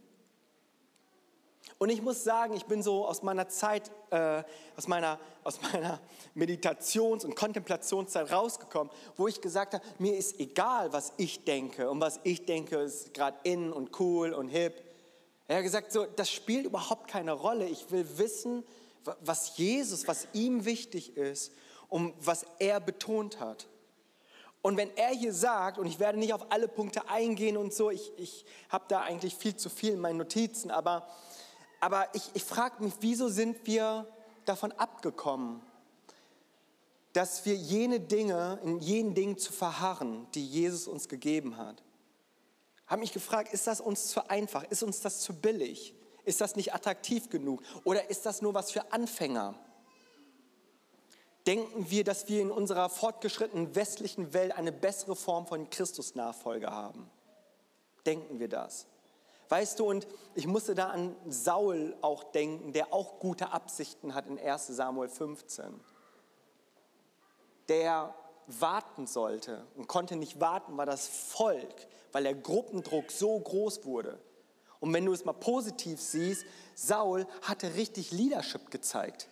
Und 1.77 1.89
ich 1.89 2.01
muss 2.01 2.23
sagen, 2.23 2.55
ich 2.55 2.65
bin 2.65 2.81
so 2.81 3.05
aus 3.05 3.23
meiner 3.23 3.47
Zeit, 3.49 3.91
äh, 4.09 4.43
aus 4.75 4.87
meiner, 4.87 5.19
aus 5.43 5.59
meiner 5.61 5.99
Meditations- 6.33 7.23
und 7.23 7.35
Kontemplationszeit 7.35 8.31
rausgekommen, 8.31 8.91
wo 9.15 9.27
ich 9.27 9.41
gesagt 9.41 9.73
habe, 9.73 9.83
mir 9.99 10.15
ist 10.17 10.39
egal, 10.39 10.91
was 10.93 11.13
ich 11.17 11.43
denke 11.43 11.89
und 11.89 12.01
was 12.01 12.19
ich 12.23 12.45
denke 12.45 12.77
ist 12.77 13.13
gerade 13.13 13.37
in 13.43 13.71
und 13.71 13.99
cool 13.99 14.33
und 14.33 14.47
hip. 14.47 14.83
Er 15.47 15.57
hat 15.57 15.63
gesagt, 15.63 15.91
so, 15.91 16.05
das 16.05 16.29
spielt 16.29 16.65
überhaupt 16.65 17.07
keine 17.07 17.31
Rolle. 17.31 17.67
Ich 17.67 17.89
will 17.91 18.05
wissen, 18.17 18.63
was 19.21 19.57
Jesus, 19.57 20.07
was 20.07 20.27
ihm 20.33 20.65
wichtig 20.65 21.15
ist 21.15 21.53
und 21.89 22.13
was 22.19 22.45
er 22.59 22.79
betont 22.79 23.39
hat. 23.39 23.67
Und 24.61 24.75
wenn 24.75 24.95
er 24.97 25.11
hier 25.11 25.33
sagt, 25.33 25.77
und 25.77 25.85
ich 25.85 25.99
werde 25.99 26.19
nicht 26.19 26.33
auf 26.33 26.51
alle 26.51 26.67
Punkte 26.67 27.07
eingehen 27.07 27.55
und 27.55 27.73
so, 27.73 27.89
ich, 27.89 28.11
ich 28.17 28.45
habe 28.69 28.83
da 28.89 29.01
eigentlich 29.01 29.35
viel 29.35 29.55
zu 29.55 29.69
viel 29.69 29.93
in 29.93 29.99
meinen 29.99 30.17
Notizen, 30.17 30.71
aber 30.71 31.07
aber 31.79 32.07
ich, 32.13 32.29
ich 32.33 32.43
frage 32.43 32.83
mich, 32.83 32.93
wieso 32.99 33.29
sind 33.29 33.65
wir 33.65 34.07
davon 34.45 34.71
abgekommen, 34.73 35.61
dass 37.13 37.45
wir 37.45 37.55
jene 37.55 37.99
Dinge, 37.99 38.59
in 38.63 38.79
jenen 38.79 39.15
Dingen 39.15 39.37
zu 39.37 39.51
verharren, 39.51 40.27
die 40.33 40.45
Jesus 40.45 40.87
uns 40.87 41.07
gegeben 41.07 41.57
hat? 41.57 41.83
Habe 42.87 43.01
mich 43.01 43.11
gefragt, 43.11 43.53
ist 43.53 43.67
das 43.67 43.81
uns 43.81 44.07
zu 44.07 44.29
einfach? 44.29 44.63
Ist 44.63 44.83
uns 44.83 45.01
das 45.01 45.21
zu 45.21 45.33
billig? 45.33 45.93
Ist 46.23 46.41
das 46.41 46.55
nicht 46.55 46.73
attraktiv 46.73 47.29
genug? 47.29 47.61
Oder 47.83 48.09
ist 48.09 48.25
das 48.25 48.41
nur 48.41 48.53
was 48.53 48.71
für 48.71 48.91
Anfänger? 48.91 49.55
Denken 51.45 51.89
wir, 51.89 52.03
dass 52.03 52.27
wir 52.27 52.41
in 52.41 52.51
unserer 52.51 52.89
fortgeschrittenen 52.89 53.75
westlichen 53.75 54.33
Welt 54.33 54.53
eine 54.53 54.71
bessere 54.71 55.15
Form 55.15 55.47
von 55.47 55.69
Christusnachfolge 55.69 56.69
haben? 56.69 57.09
Denken 58.05 58.39
wir 58.39 58.49
das? 58.49 58.85
Weißt 59.49 59.79
du, 59.79 59.85
und 59.85 60.07
ich 60.35 60.45
musste 60.45 60.75
da 60.75 60.87
an 60.87 61.15
Saul 61.27 61.95
auch 62.01 62.23
denken, 62.23 62.73
der 62.73 62.93
auch 62.93 63.19
gute 63.19 63.51
Absichten 63.51 64.13
hat 64.13 64.27
in 64.27 64.39
1 64.39 64.67
Samuel 64.67 65.09
15. 65.09 65.79
Der 67.69 68.13
warten 68.47 69.07
sollte 69.07 69.65
und 69.75 69.87
konnte 69.87 70.15
nicht 70.15 70.39
warten, 70.39 70.77
war 70.77 70.85
das 70.85 71.07
Volk, 71.07 71.87
weil 72.11 72.23
der 72.23 72.35
Gruppendruck 72.35 73.11
so 73.11 73.39
groß 73.39 73.85
wurde. 73.85 74.19
Und 74.79 74.93
wenn 74.93 75.05
du 75.05 75.13
es 75.13 75.25
mal 75.25 75.33
positiv 75.33 75.99
siehst, 75.99 76.45
Saul 76.75 77.25
hatte 77.41 77.75
richtig 77.75 78.11
Leadership 78.11 78.69
gezeigt. 78.69 79.27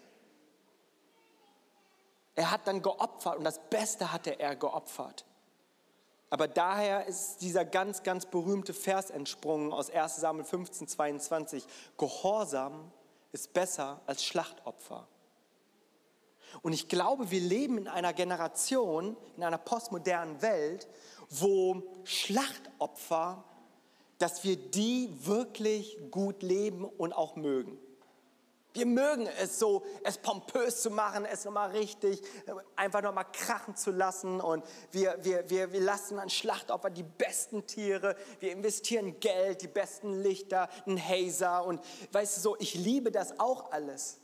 Er 2.35 2.51
hat 2.51 2.67
dann 2.67 2.81
geopfert 2.81 3.37
und 3.37 3.43
das 3.43 3.59
Beste 3.69 4.11
hatte 4.11 4.39
er 4.39 4.55
geopfert. 4.55 5.25
Aber 6.29 6.47
daher 6.47 7.05
ist 7.05 7.37
dieser 7.37 7.65
ganz, 7.65 8.03
ganz 8.03 8.25
berühmte 8.25 8.73
Vers 8.73 9.09
entsprungen 9.09 9.71
aus 9.71 9.89
1 9.89 10.17
Samuel 10.17 10.45
15, 10.45 10.87
22. 10.87 11.65
Gehorsam 11.97 12.91
ist 13.31 13.53
besser 13.53 14.01
als 14.05 14.23
Schlachtopfer. 14.23 15.07
Und 16.61 16.73
ich 16.73 16.87
glaube, 16.87 17.31
wir 17.31 17.41
leben 17.41 17.77
in 17.77 17.87
einer 17.87 18.13
Generation, 18.13 19.17
in 19.35 19.43
einer 19.43 19.57
postmodernen 19.57 20.41
Welt, 20.41 20.87
wo 21.29 21.83
Schlachtopfer, 22.05 23.43
dass 24.17 24.43
wir 24.43 24.55
die 24.55 25.09
wirklich 25.25 25.99
gut 26.11 26.41
leben 26.41 26.85
und 26.85 27.13
auch 27.13 27.35
mögen. 27.35 27.77
Wir 28.75 28.85
mögen 28.85 29.25
es 29.25 29.57
so, 29.57 29.83
es 30.03 30.17
pompös 30.17 30.81
zu 30.81 30.89
machen, 30.89 31.23
es 31.23 31.45
nochmal 31.45 31.71
richtig, 31.71 32.21
einfach 32.75 33.01
nochmal 33.01 33.25
krachen 33.31 33.77
zu 33.77 33.89
lassen. 33.89 34.41
Und 34.41 34.65
wir, 34.91 35.17
wir, 35.21 35.49
wir, 35.49 35.71
wir 35.71 35.79
lassen 35.79 36.19
an 36.19 36.29
Schlachtopfer 36.29 36.89
die 36.89 37.03
besten 37.03 37.65
Tiere. 37.65 38.17
Wir 38.41 38.51
investieren 38.51 39.17
Geld, 39.21 39.61
die 39.61 39.69
besten 39.69 40.21
Lichter, 40.21 40.67
einen 40.85 41.01
Hazer. 41.01 41.63
Und 41.63 41.79
weißt 42.11 42.35
du 42.35 42.41
so, 42.41 42.57
ich 42.59 42.75
liebe 42.75 43.11
das 43.11 43.39
auch 43.39 43.71
alles. 43.71 44.19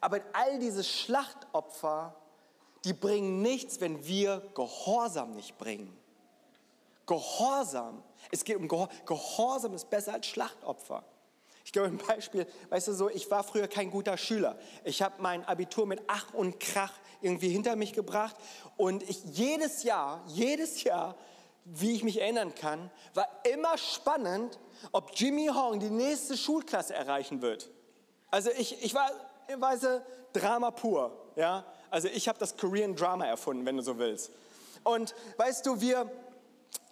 Aber 0.00 0.18
all 0.32 0.58
diese 0.58 0.82
Schlachtopfer, 0.82 2.16
die 2.84 2.92
bringen 2.92 3.40
nichts, 3.40 3.80
wenn 3.80 4.04
wir 4.04 4.42
Gehorsam 4.56 5.36
nicht 5.36 5.56
bringen. 5.58 5.96
Gehorsam, 7.06 8.02
es 8.32 8.42
geht 8.42 8.56
um 8.56 8.66
Gehorsam, 8.66 8.96
Gehorsam 9.06 9.74
ist 9.74 9.88
besser 9.88 10.14
als 10.14 10.26
Schlachtopfer. 10.26 11.04
Ich 11.64 11.72
gebe 11.72 11.86
ein 11.86 11.96
Beispiel, 11.96 12.46
weißt 12.68 12.88
du 12.88 12.92
so, 12.92 13.08
ich 13.08 13.30
war 13.30 13.42
früher 13.42 13.68
kein 13.68 13.90
guter 13.90 14.18
Schüler. 14.18 14.58
Ich 14.84 15.00
habe 15.00 15.14
mein 15.18 15.44
Abitur 15.44 15.86
mit 15.86 16.02
Ach 16.06 16.34
und 16.34 16.60
Krach 16.60 16.92
irgendwie 17.22 17.48
hinter 17.48 17.74
mich 17.74 17.94
gebracht 17.94 18.36
und 18.76 19.02
ich 19.08 19.24
jedes 19.24 19.82
Jahr, 19.82 20.22
jedes 20.26 20.82
Jahr, 20.84 21.16
wie 21.64 21.92
ich 21.92 22.04
mich 22.04 22.20
erinnern 22.20 22.54
kann, 22.54 22.90
war 23.14 23.26
immer 23.50 23.78
spannend, 23.78 24.58
ob 24.92 25.12
Jimmy 25.14 25.46
Hong 25.46 25.80
die 25.80 25.88
nächste 25.88 26.36
Schulklasse 26.36 26.92
erreichen 26.92 27.40
wird. 27.40 27.70
Also 28.30 28.50
ich, 28.50 28.84
ich 28.84 28.94
war, 28.94 29.10
weißt 29.56 30.02
Drama 30.34 30.70
pur, 30.70 31.16
ja. 31.36 31.64
Also 31.90 32.08
ich 32.08 32.28
habe 32.28 32.38
das 32.38 32.56
Korean 32.56 32.94
Drama 32.94 33.24
erfunden, 33.24 33.64
wenn 33.64 33.76
du 33.76 33.82
so 33.82 33.98
willst. 33.98 34.32
Und 34.82 35.14
weißt 35.38 35.64
du, 35.64 35.80
wir, 35.80 36.10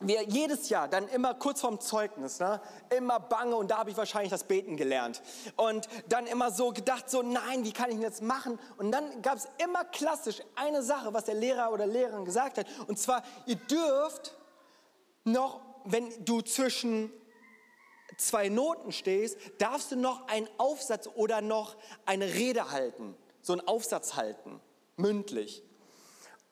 wir 0.01 0.23
jedes 0.25 0.69
Jahr 0.69 0.89
dann 0.89 1.09
immer 1.09 1.35
kurz 1.35 1.61
vorm 1.61 1.81
Zeugnis, 1.81 2.41
ne, 2.41 2.61
immer 2.97 3.21
bange 3.21 3.57
und 3.57 3.71
da 3.71 3.79
habe 3.79 3.91
ich 3.91 3.97
wahrscheinlich 3.97 4.31
das 4.31 4.45
Beten 4.45 4.77
gelernt. 4.77 5.23
Und 5.57 5.89
dann 6.09 6.27
immer 6.27 6.51
so 6.51 6.73
gedacht, 6.73 7.09
so 7.11 7.23
nein, 7.23 7.65
wie 7.65 7.73
kann 7.73 7.91
ich 7.91 7.97
denn 7.97 8.03
jetzt 8.03 8.23
machen? 8.23 8.59
Und 8.79 8.91
dann 8.93 9.23
gab 9.23 9.37
es 9.37 9.49
immer 9.65 9.85
klassisch 9.85 10.43
eine 10.57 10.83
Sache, 10.83 11.12
was 11.15 11.25
der 11.25 11.35
Lehrer 11.35 11.73
oder 11.73 11.87
Lehrerin 11.87 12.25
gesagt 12.25 12.59
hat. 12.59 12.67
Und 12.87 12.99
zwar, 12.99 13.23
ihr 13.47 13.57
dürft 13.57 14.37
noch, 15.25 15.61
wenn 15.85 16.09
du 16.25 16.41
zwischen 16.43 17.12
zwei 18.19 18.49
Noten 18.49 18.93
stehst, 18.93 19.39
darfst 19.59 19.93
du 19.93 19.97
noch 19.97 20.29
einen 20.29 20.49
Aufsatz 20.59 21.09
oder 21.15 21.41
noch 21.41 21.77
eine 22.07 22.27
Rede 22.27 22.71
halten, 22.71 23.17
so 23.41 23.53
einen 23.53 23.67
Aufsatz 23.67 24.17
halten, 24.17 24.61
mündlich. 24.97 25.62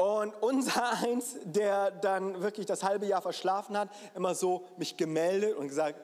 Und 0.01 0.33
unser 0.41 0.93
eins, 1.03 1.37
der 1.45 1.91
dann 1.91 2.41
wirklich 2.41 2.65
das 2.65 2.83
halbe 2.83 3.05
Jahr 3.05 3.21
verschlafen 3.21 3.77
hat, 3.77 3.91
immer 4.15 4.35
so 4.35 4.65
mich 4.79 4.97
gemeldet 4.97 5.55
und 5.57 5.69
gesagt, 5.69 6.01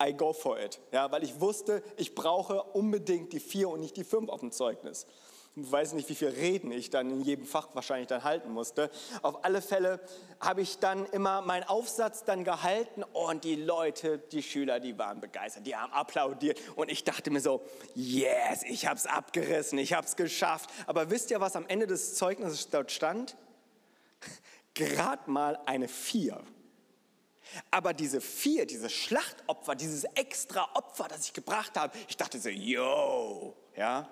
I 0.00 0.12
go 0.12 0.32
for 0.32 0.60
it. 0.60 0.78
Ja, 0.92 1.10
weil 1.10 1.24
ich 1.24 1.40
wusste, 1.40 1.82
ich 1.96 2.14
brauche 2.14 2.62
unbedingt 2.62 3.32
die 3.32 3.40
vier 3.40 3.68
und 3.68 3.80
nicht 3.80 3.96
die 3.96 4.04
fünf 4.04 4.28
auf 4.28 4.40
dem 4.40 4.52
Zeugnis. 4.52 5.06
Weiß 5.58 5.94
nicht, 5.94 6.10
wie 6.10 6.14
viel 6.14 6.28
Reden 6.28 6.70
ich 6.70 6.90
dann 6.90 7.10
in 7.10 7.22
jedem 7.22 7.46
Fach 7.46 7.68
wahrscheinlich 7.72 8.08
dann 8.08 8.24
halten 8.24 8.52
musste. 8.52 8.90
Auf 9.22 9.42
alle 9.42 9.62
Fälle 9.62 10.00
habe 10.38 10.60
ich 10.60 10.80
dann 10.80 11.06
immer 11.06 11.40
meinen 11.40 11.64
Aufsatz 11.64 12.24
dann 12.24 12.44
gehalten 12.44 13.02
und 13.02 13.42
die 13.42 13.56
Leute, 13.56 14.18
die 14.18 14.42
Schüler, 14.42 14.80
die 14.80 14.98
waren 14.98 15.18
begeistert, 15.22 15.66
die 15.66 15.74
haben 15.74 15.94
applaudiert 15.94 16.60
und 16.76 16.90
ich 16.90 17.04
dachte 17.04 17.30
mir 17.30 17.40
so, 17.40 17.62
yes, 17.94 18.64
ich 18.64 18.86
habe 18.86 18.96
es 18.96 19.06
abgerissen, 19.06 19.78
ich 19.78 19.94
habe 19.94 20.06
es 20.06 20.16
geschafft. 20.16 20.68
Aber 20.86 21.08
wisst 21.08 21.30
ihr, 21.30 21.40
was 21.40 21.56
am 21.56 21.66
Ende 21.68 21.86
des 21.86 22.16
Zeugnisses 22.16 22.68
dort 22.68 22.92
stand? 22.92 23.34
Gerade 24.74 25.30
mal 25.30 25.58
eine 25.64 25.88
Vier. 25.88 26.42
Aber 27.70 27.94
diese 27.94 28.20
vier, 28.20 28.66
diese 28.66 28.90
Schlachtopfer, 28.90 29.74
dieses 29.74 30.04
extra 30.16 30.68
Opfer, 30.74 31.06
das 31.08 31.26
ich 31.26 31.32
gebracht 31.32 31.78
habe, 31.78 31.96
ich 32.08 32.16
dachte 32.16 32.38
so, 32.38 32.48
yo, 32.48 33.56
ja, 33.76 34.08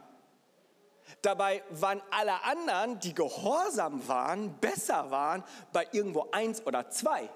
Dabei 1.23 1.63
waren 1.71 2.03
alle 2.11 2.43
anderen, 2.45 2.99
die 3.01 3.15
gehorsam 3.15 4.07
waren, 4.09 4.55
besser 4.59 5.11
waren, 5.11 5.45
bei 5.73 5.87
irgendwo 5.93 6.29
eins 6.33 6.65
oder 6.67 6.91
zwei. 6.91 7.29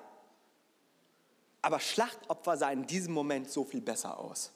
Aber 1.63 1.81
Schlachtopfer 1.81 2.57
sahen 2.57 2.81
in 2.81 2.87
diesem 2.87 3.15
Moment 3.15 3.51
so 3.51 3.65
viel 3.65 3.81
besser 3.81 4.19
aus. 4.19 4.53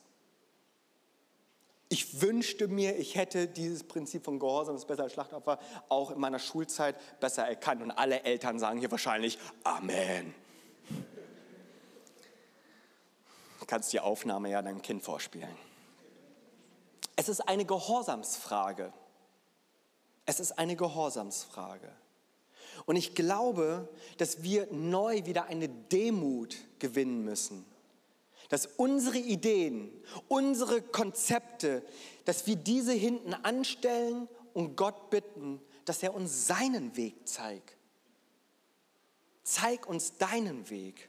Ich 1.88 2.22
wünschte 2.22 2.68
mir, 2.68 2.96
ich 2.98 3.16
hätte 3.16 3.46
dieses 3.48 3.84
Prinzip 3.84 4.24
von 4.24 4.38
Gehorsam 4.38 4.76
ist 4.76 4.86
besser 4.86 5.02
als 5.02 5.12
Schlachtopfer 5.12 5.58
auch 5.90 6.10
in 6.10 6.18
meiner 6.18 6.38
Schulzeit 6.38 6.96
besser 7.20 7.46
erkannt. 7.46 7.82
Und 7.82 7.90
alle 7.90 8.22
Eltern 8.22 8.58
sagen 8.58 8.78
hier 8.78 8.90
wahrscheinlich 8.90 9.38
Amen. 9.62 10.34
Du 13.60 13.66
kannst 13.66 13.92
die 13.92 14.00
Aufnahme 14.00 14.48
ja 14.48 14.62
deinem 14.62 14.80
Kind 14.80 15.02
vorspielen. 15.02 15.54
Es 17.14 17.28
ist 17.28 17.40
eine 17.40 17.66
Gehorsamsfrage. 17.66 18.92
Es 20.26 20.40
ist 20.40 20.58
eine 20.58 20.76
Gehorsamsfrage. 20.76 21.90
Und 22.86 22.96
ich 22.96 23.14
glaube, 23.14 23.88
dass 24.18 24.42
wir 24.42 24.66
neu 24.72 25.24
wieder 25.24 25.44
eine 25.44 25.68
Demut 25.68 26.56
gewinnen 26.78 27.24
müssen. 27.24 27.64
Dass 28.48 28.66
unsere 28.76 29.18
Ideen, 29.18 29.90
unsere 30.28 30.82
Konzepte, 30.82 31.82
dass 32.24 32.46
wir 32.46 32.56
diese 32.56 32.92
hinten 32.92 33.34
anstellen 33.34 34.28
und 34.52 34.76
Gott 34.76 35.10
bitten, 35.10 35.60
dass 35.84 36.02
er 36.02 36.14
uns 36.14 36.46
seinen 36.46 36.96
Weg 36.96 37.26
zeigt. 37.26 37.76
Zeig 39.42 39.88
uns 39.88 40.18
deinen 40.18 40.68
Weg. 40.70 41.08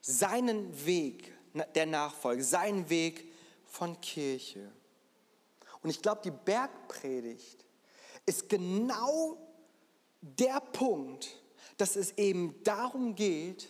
Seinen 0.00 0.86
Weg 0.86 1.32
der 1.74 1.86
Nachfolge, 1.86 2.44
seinen 2.44 2.88
Weg 2.90 3.32
von 3.64 4.00
Kirche. 4.00 4.70
Und 5.82 5.90
ich 5.90 6.00
glaube, 6.02 6.20
die 6.24 6.30
Bergpredigt 6.30 7.63
ist 8.26 8.48
genau 8.48 9.38
der 10.20 10.60
Punkt, 10.60 11.40
dass 11.76 11.96
es 11.96 12.12
eben 12.12 12.62
darum 12.64 13.14
geht, 13.14 13.68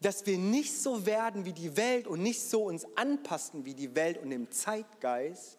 dass 0.00 0.26
wir 0.26 0.36
nicht 0.36 0.76
so 0.76 1.06
werden 1.06 1.44
wie 1.44 1.52
die 1.52 1.76
Welt 1.76 2.06
und 2.06 2.22
nicht 2.22 2.42
so 2.42 2.64
uns 2.64 2.86
anpassen 2.96 3.64
wie 3.64 3.74
die 3.74 3.94
Welt 3.94 4.18
und 4.18 4.30
dem 4.30 4.50
Zeitgeist, 4.50 5.58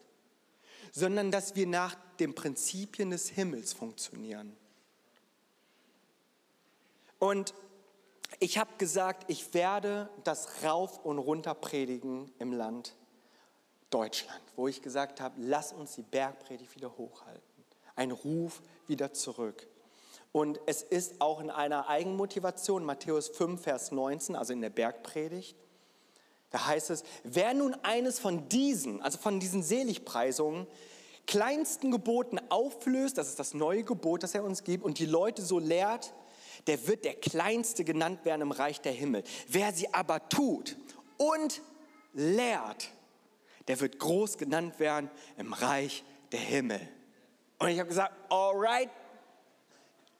sondern 0.91 1.31
dass 1.31 1.55
wir 1.55 1.65
nach 1.65 1.95
den 2.19 2.35
Prinzipien 2.35 3.11
des 3.11 3.29
Himmels 3.29 3.73
funktionieren. 3.73 4.55
Und 7.19 7.53
ich 8.39 8.57
habe 8.57 8.71
gesagt, 8.77 9.29
ich 9.29 9.53
werde 9.53 10.09
das 10.25 10.63
rauf 10.63 11.05
und 11.05 11.19
runter 11.19 11.55
predigen 11.55 12.31
im 12.39 12.51
Land 12.51 12.95
Deutschland, 13.89 14.41
wo 14.55 14.67
ich 14.67 14.81
gesagt 14.81 15.21
habe, 15.21 15.35
lass 15.39 15.71
uns 15.71 15.95
die 15.95 16.01
Bergpredigt 16.01 16.75
wieder 16.75 16.97
hochhalten. 16.97 17.52
Ein 17.95 18.11
Ruf 18.11 18.61
wieder 18.87 19.13
zurück. 19.13 19.67
Und 20.31 20.59
es 20.65 20.81
ist 20.81 21.21
auch 21.21 21.39
in 21.39 21.49
einer 21.51 21.87
Eigenmotivation, 21.89 22.83
Matthäus 22.83 23.29
5, 23.29 23.61
Vers 23.61 23.91
19, 23.91 24.35
also 24.35 24.51
in 24.51 24.61
der 24.61 24.71
Bergpredigt. 24.71 25.55
Da 26.49 26.67
heißt 26.67 26.89
es, 26.89 27.03
wer 27.23 27.53
nun 27.53 27.75
eines 27.83 28.19
von 28.19 28.49
diesen, 28.49 29.01
also 29.01 29.17
von 29.17 29.39
diesen 29.39 29.63
Seligpreisungen, 29.63 30.67
kleinsten 31.27 31.91
Geboten 31.91 32.39
auflöst, 32.49 33.17
das 33.17 33.29
ist 33.29 33.39
das 33.39 33.53
neue 33.53 33.83
Gebot, 33.83 34.23
das 34.23 34.35
er 34.35 34.43
uns 34.43 34.63
gibt, 34.63 34.83
und 34.83 34.99
die 34.99 35.05
Leute 35.05 35.41
so 35.41 35.59
lehrt, 35.59 36.13
der 36.67 36.87
wird 36.87 37.05
der 37.05 37.15
Kleinste 37.15 37.83
genannt 37.83 38.25
werden 38.25 38.41
im 38.41 38.51
Reich 38.51 38.81
der 38.81 38.91
Himmel. 38.91 39.23
Wer 39.47 39.73
sie 39.73 39.93
aber 39.93 40.29
tut 40.29 40.77
und 41.17 41.61
lehrt, 42.13 42.89
der 43.67 43.79
wird 43.79 43.99
groß 43.99 44.37
genannt 44.37 44.79
werden 44.79 45.09
im 45.37 45.53
Reich 45.53 46.03
der 46.31 46.39
Himmel. 46.39 46.81
Und 47.63 47.69
ich 47.69 47.79
habe 47.79 47.87
gesagt, 47.87 48.11
alright, 48.29 48.89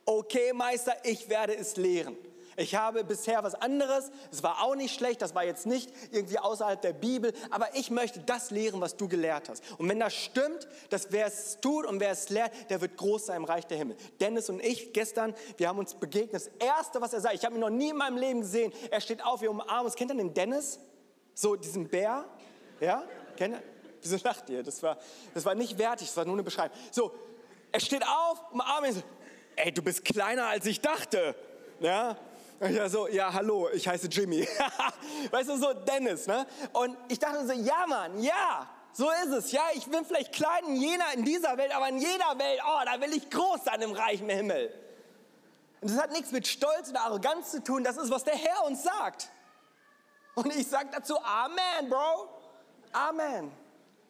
okay 0.06 0.54
Meister, 0.54 0.96
ich 1.04 1.28
werde 1.28 1.54
es 1.54 1.76
lehren. 1.76 2.16
Ich 2.56 2.76
habe 2.76 3.04
bisher 3.04 3.44
was 3.44 3.54
anderes, 3.54 4.12
es 4.32 4.44
war 4.44 4.64
auch 4.64 4.76
nicht 4.76 4.96
schlecht, 4.96 5.22
das 5.22 5.36
war 5.36 5.44
jetzt 5.44 5.66
nicht 5.66 5.92
irgendwie 6.12 6.40
außerhalb 6.40 6.82
der 6.82 6.94
Bibel, 6.94 7.34
aber 7.50 7.76
ich 7.76 7.92
möchte 7.92 8.22
das 8.22 8.50
lehren, 8.50 8.80
was 8.80 8.96
du 8.96 9.10
gelehrt 9.10 9.50
hast. 9.50 9.62
Und 9.78 9.90
wenn 9.90 10.00
das 10.00 10.14
stimmt, 10.14 10.70
dass 10.90 11.12
wer 11.12 11.26
es 11.26 11.60
tut 11.60 11.86
und 11.86 12.00
wer 12.00 12.12
es 12.12 12.30
lehrt, 12.30 12.54
der 12.70 12.80
wird 12.80 12.96
groß 12.96 13.26
sein 13.26 13.38
im 13.38 13.44
Reich 13.44 13.68
der 13.68 13.78
Himmel. 13.78 13.98
Dennis 14.22 14.50
und 14.50 14.64
ich 14.64 14.94
gestern, 14.94 15.36
wir 15.58 15.68
haben 15.68 15.80
uns 15.80 15.96
begegnet. 15.96 16.36
Das 16.36 16.48
Erste, 16.66 17.02
was 17.02 17.12
er 17.12 17.20
sagt, 17.20 17.36
ich 17.36 17.44
habe 17.44 17.56
ihn 17.56 17.62
noch 17.62 17.70
nie 17.70 17.90
in 17.90 17.98
meinem 17.98 18.16
Leben 18.16 18.40
gesehen, 18.40 18.72
er 18.90 19.02
steht 19.02 19.22
auf, 19.22 19.42
wir 19.42 19.52
umarmen 19.52 19.88
uns. 19.88 19.96
Kennt 19.96 20.12
ihr 20.12 20.18
den 20.18 20.34
Dennis? 20.34 20.80
So 21.34 21.58
diesen 21.58 21.90
Bär? 21.90 22.24
Ja? 22.80 23.04
Kennt 23.36 23.56
ihr? 23.56 23.74
Wieso 24.04 24.18
lacht 24.24 24.50
ihr? 24.50 24.64
Das 24.64 24.84
war, 24.84 24.98
das 25.34 25.46
war 25.46 25.56
nicht 25.56 25.78
wertig, 25.78 26.08
das 26.08 26.18
war 26.18 26.26
nur 26.26 26.36
eine 26.36 26.44
Beschreibung. 26.44 26.78
So, 26.92 27.12
er 27.74 27.80
steht 27.80 28.08
auf, 28.08 28.40
umarmt 28.52 28.88
ihn 28.88 29.04
ey, 29.56 29.72
du 29.72 29.82
bist 29.82 30.06
kleiner 30.06 30.48
als 30.48 30.66
ich 30.66 30.80
dachte. 30.80 31.36
Ja, 31.80 32.18
ja, 32.60 32.88
so, 32.88 33.08
ja, 33.08 33.34
hallo, 33.34 33.70
ich 33.74 33.88
heiße 33.88 34.08
Jimmy. 34.08 34.48
weißt 35.32 35.50
du, 35.50 35.58
so 35.58 35.74
Dennis, 35.74 36.28
ne? 36.28 36.46
Und 36.72 36.98
ich 37.10 37.20
dachte 37.20 37.46
so, 37.46 37.54
ja, 37.54 37.86
Mann, 37.88 38.22
ja, 38.22 38.70
so 38.94 39.10
ist 39.10 39.32
es. 39.32 39.52
Ja, 39.52 39.64
ich 39.74 39.86
bin 39.86 40.06
vielleicht 40.06 40.32
klein 40.32 40.64
in 40.68 40.76
jener, 40.76 41.14
in 41.14 41.26
dieser 41.26 41.58
Welt, 41.58 41.76
aber 41.76 41.90
in 41.90 41.98
jeder 41.98 42.38
Welt, 42.38 42.62
oh, 42.66 42.80
da 42.86 43.02
will 43.02 43.14
ich 43.14 43.30
groß 43.30 43.66
sein 43.66 43.82
im 43.82 43.92
reichen 43.92 44.30
Himmel. 44.30 44.74
Und 45.82 45.92
das 45.92 46.02
hat 46.02 46.12
nichts 46.12 46.32
mit 46.32 46.48
Stolz 46.48 46.90
oder 46.90 47.02
Arroganz 47.02 47.52
zu 47.52 47.62
tun, 47.62 47.84
das 47.84 47.98
ist, 47.98 48.10
was 48.10 48.24
der 48.24 48.36
Herr 48.36 48.64
uns 48.66 48.84
sagt. 48.84 49.28
Und 50.36 50.56
ich 50.56 50.68
sage 50.68 50.90
dazu, 50.92 51.20
Amen, 51.22 51.90
Bro. 51.90 52.30
Amen. 52.94 53.52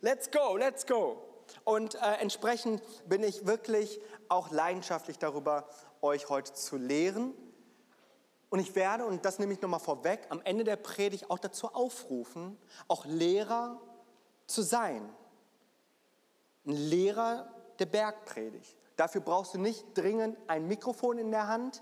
Let's 0.02 0.30
go, 0.30 0.58
let's 0.58 0.86
go. 0.86 1.33
Und 1.63 1.95
äh, 1.95 1.99
entsprechend 2.19 2.81
bin 3.07 3.23
ich 3.23 3.45
wirklich 3.45 3.99
auch 4.29 4.51
leidenschaftlich 4.51 5.19
darüber, 5.19 5.67
euch 6.01 6.29
heute 6.29 6.53
zu 6.53 6.77
lehren. 6.77 7.33
Und 8.49 8.59
ich 8.59 8.75
werde, 8.75 9.05
und 9.05 9.25
das 9.25 9.39
nehme 9.39 9.53
ich 9.53 9.61
nochmal 9.61 9.79
vorweg, 9.79 10.27
am 10.29 10.41
Ende 10.43 10.63
der 10.63 10.75
Predigt 10.75 11.29
auch 11.29 11.39
dazu 11.39 11.73
aufrufen, 11.73 12.57
auch 12.87 13.05
Lehrer 13.05 13.81
zu 14.45 14.61
sein. 14.61 15.09
Ein 16.65 16.73
Lehrer 16.73 17.51
der 17.79 17.87
Bergpredigt. 17.87 18.77
Dafür 18.95 19.21
brauchst 19.21 19.55
du 19.55 19.57
nicht 19.57 19.85
dringend 19.95 20.37
ein 20.47 20.67
Mikrofon 20.67 21.17
in 21.17 21.31
der 21.31 21.47
Hand. 21.47 21.81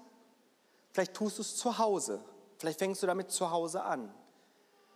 Vielleicht 0.93 1.13
tust 1.13 1.37
du 1.37 1.41
es 1.41 1.57
zu 1.57 1.77
Hause. 1.77 2.23
Vielleicht 2.57 2.79
fängst 2.79 3.03
du 3.03 3.07
damit 3.07 3.31
zu 3.31 3.51
Hause 3.51 3.83
an. 3.83 4.13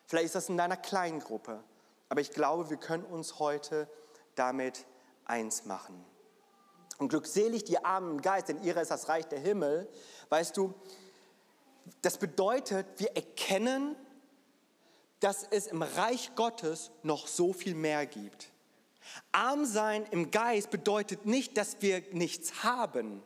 Vielleicht 0.05 0.27
ist 0.27 0.35
das 0.35 0.49
in 0.49 0.57
deiner 0.57 0.77
Kleingruppe. 0.77 1.63
Aber 2.09 2.21
ich 2.21 2.31
glaube, 2.31 2.69
wir 2.69 2.77
können 2.77 3.03
uns 3.03 3.39
heute 3.39 3.89
damit 4.35 4.85
eins 5.25 5.65
machen. 5.65 6.03
Und 6.97 7.09
glückselig 7.09 7.63
die 7.65 7.83
Armen 7.83 8.11
im 8.11 8.21
Geist, 8.21 8.47
denn 8.47 8.63
ihrer 8.63 8.81
ist 8.81 8.91
das 8.91 9.09
Reich 9.09 9.25
der 9.25 9.39
Himmel. 9.39 9.89
Weißt 10.29 10.55
du, 10.55 10.73
das 12.01 12.17
bedeutet, 12.17 12.87
wir 12.97 13.15
erkennen, 13.15 13.95
dass 15.19 15.43
es 15.43 15.67
im 15.67 15.81
Reich 15.81 16.35
Gottes 16.35 16.91
noch 17.03 17.27
so 17.27 17.53
viel 17.53 17.75
mehr 17.75 18.05
gibt. 18.05 18.51
Arm 19.31 19.65
sein 19.65 20.05
im 20.11 20.31
Geist 20.31 20.71
bedeutet 20.71 21.25
nicht, 21.25 21.57
dass 21.57 21.81
wir 21.81 22.03
nichts 22.11 22.63
haben. 22.63 23.21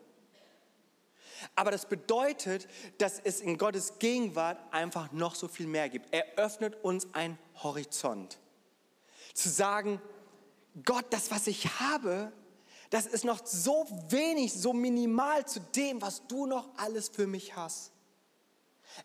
Aber 1.56 1.72
das 1.72 1.86
bedeutet, 1.86 2.68
dass 2.98 3.20
es 3.20 3.40
in 3.40 3.58
Gottes 3.58 4.00
Gegenwart 4.00 4.58
einfach 4.72 5.12
noch 5.12 5.36
so 5.36 5.48
viel 5.48 5.68
mehr 5.68 5.90
gibt. 5.90 6.14
Er 6.14 6.26
öffnet 6.38 6.84
uns 6.84 7.14
einen 7.14 7.38
Horizont. 7.64 8.40
Zu 9.34 9.50
sagen, 9.50 10.02
Gott, 10.86 11.06
das, 11.12 11.32
was 11.32 11.48
ich 11.48 11.80
habe, 11.80 12.32
das 12.90 13.06
ist 13.06 13.24
noch 13.24 13.46
so 13.46 13.86
wenig, 14.10 14.54
so 14.54 14.74
minimal 14.74 15.46
zu 15.46 15.60
dem, 15.60 16.02
was 16.02 16.26
du 16.28 16.46
noch 16.46 16.70
alles 16.78 17.10
für 17.10 17.28
mich 17.28 17.56
hast. 17.56 17.92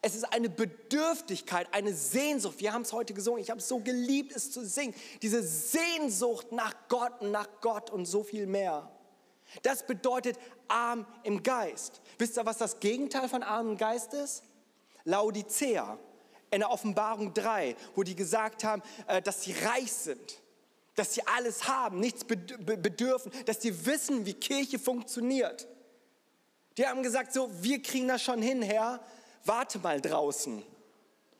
Es 0.00 0.14
ist 0.14 0.24
eine 0.32 0.48
Bedürftigkeit, 0.48 1.68
eine 1.72 1.92
Sehnsucht. 1.94 2.58
Wir 2.58 2.72
haben 2.72 2.82
es 2.82 2.92
heute 2.92 3.12
gesungen. 3.12 3.42
Ich 3.42 3.50
habe 3.50 3.60
es 3.60 3.68
so 3.68 3.80
geliebt, 3.80 4.34
es 4.34 4.50
zu 4.50 4.64
singen. 4.64 4.94
Diese 5.20 5.42
Sehnsucht 5.42 6.52
nach 6.52 6.74
Gott 6.88 7.20
und 7.20 7.30
nach 7.30 7.48
Gott 7.60 7.90
und 7.90 8.06
so 8.06 8.22
viel 8.22 8.46
mehr. 8.46 8.90
Das 9.62 9.86
bedeutet 9.86 10.38
arm 10.68 11.06
im 11.22 11.42
Geist. 11.42 12.00
Wisst 12.18 12.38
ihr, 12.38 12.46
was 12.46 12.56
das 12.56 12.80
Gegenteil 12.80 13.28
von 13.28 13.42
arm 13.42 13.72
im 13.72 13.76
Geist 13.76 14.14
ist? 14.14 14.42
Laodicea 15.04 15.98
in 16.50 16.60
der 16.60 16.70
Offenbarung 16.70 17.34
3, 17.34 17.76
wo 17.94 18.02
die 18.02 18.16
gesagt 18.16 18.64
haben, 18.64 18.82
äh, 19.06 19.20
dass 19.20 19.42
sie 19.42 19.52
reich 19.52 19.92
sind 19.92 20.40
dass 20.94 21.14
sie 21.14 21.26
alles 21.26 21.66
haben, 21.66 22.00
nichts 22.00 22.24
bedürfen, 22.24 23.32
dass 23.46 23.60
sie 23.62 23.86
wissen, 23.86 24.26
wie 24.26 24.34
Kirche 24.34 24.78
funktioniert. 24.78 25.66
Die 26.76 26.86
haben 26.86 27.02
gesagt, 27.02 27.32
so, 27.32 27.50
wir 27.62 27.82
kriegen 27.82 28.08
das 28.08 28.22
schon 28.22 28.42
hin, 28.42 28.62
Herr, 28.62 29.00
warte 29.44 29.78
mal 29.78 30.00
draußen. 30.00 30.62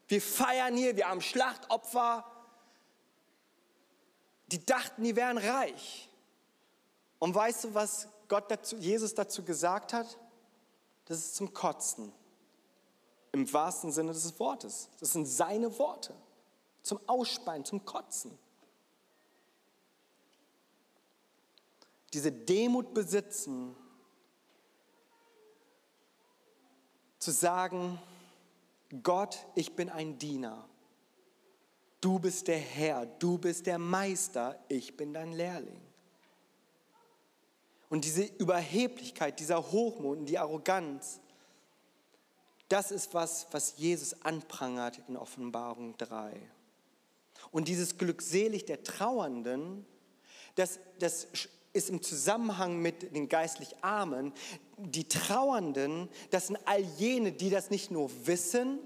Wir 0.08 0.20
feiern 0.20 0.76
hier, 0.76 0.96
wir 0.96 1.08
haben 1.08 1.20
Schlachtopfer. 1.20 2.24
Die 4.48 4.64
dachten, 4.64 5.02
die 5.02 5.16
wären 5.16 5.38
reich. 5.38 6.08
Und 7.18 7.34
weißt 7.34 7.64
du, 7.64 7.74
was 7.74 8.08
Gott 8.28 8.50
dazu, 8.50 8.76
Jesus 8.76 9.14
dazu 9.14 9.42
gesagt 9.42 9.92
hat? 9.92 10.18
Das 11.06 11.18
ist 11.18 11.36
zum 11.36 11.52
Kotzen. 11.52 12.12
Im 13.32 13.50
wahrsten 13.52 13.90
Sinne 13.90 14.12
des 14.12 14.38
Wortes. 14.38 14.88
Das 15.00 15.12
sind 15.12 15.26
seine 15.26 15.76
Worte. 15.78 16.14
Zum 16.82 17.00
Ausspeien, 17.06 17.64
zum 17.64 17.84
Kotzen. 17.84 18.38
Diese 22.14 22.33
Demut 22.33 22.94
besitzen, 22.94 23.74
zu 27.18 27.31
sagen, 27.31 27.98
Gott, 29.03 29.38
ich 29.55 29.74
bin 29.74 29.90
ein 29.90 30.18
Diener. 30.18 30.68
Du 32.00 32.18
bist 32.18 32.48
der 32.48 32.59
Herr, 32.59 33.07
du 33.07 33.38
bist 33.38 33.66
der 33.66 33.79
Meister, 33.79 34.62
ich 34.68 34.96
bin 34.96 35.14
dein 35.14 35.33
Lehrling. 35.33 35.81
Und 37.88 38.05
diese 38.05 38.24
Überheblichkeit, 38.24 39.40
dieser 39.40 39.72
Hochmut 39.72 40.18
und 40.18 40.27
die 40.27 40.38
Arroganz, 40.38 41.20
Das 42.68 42.90
ist 42.90 43.14
was, 43.14 43.46
was 43.50 43.77
Jesus 43.77 44.22
anprangert 44.22 45.00
in 45.07 45.16
Offenbarung 45.16 45.96
3. 45.98 46.35
Und 47.50 47.68
dieses 47.68 47.98
glückselig 47.98 48.64
der 48.64 48.83
Trauernden, 48.83 49.87
das, 50.55 50.81
das 50.98 51.29
ist 51.74 51.90
im 51.90 52.02
Zusammenhang 52.02 52.78
mit 52.78 53.14
den 53.14 53.28
geistlich 53.28 53.74
Armen. 53.82 54.32
Die 54.78 55.06
Trauernden, 55.06 56.08
das 56.30 56.46
sind 56.46 56.58
all 56.64 56.80
jene, 56.80 57.32
die 57.32 57.50
das 57.50 57.68
nicht 57.68 57.90
nur 57.90 58.10
wissen, 58.26 58.78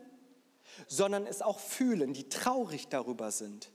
sondern 0.86 1.26
es 1.26 1.42
auch 1.42 1.60
fühlen, 1.60 2.14
die 2.14 2.28
traurig 2.28 2.88
darüber 2.88 3.30
sind, 3.30 3.70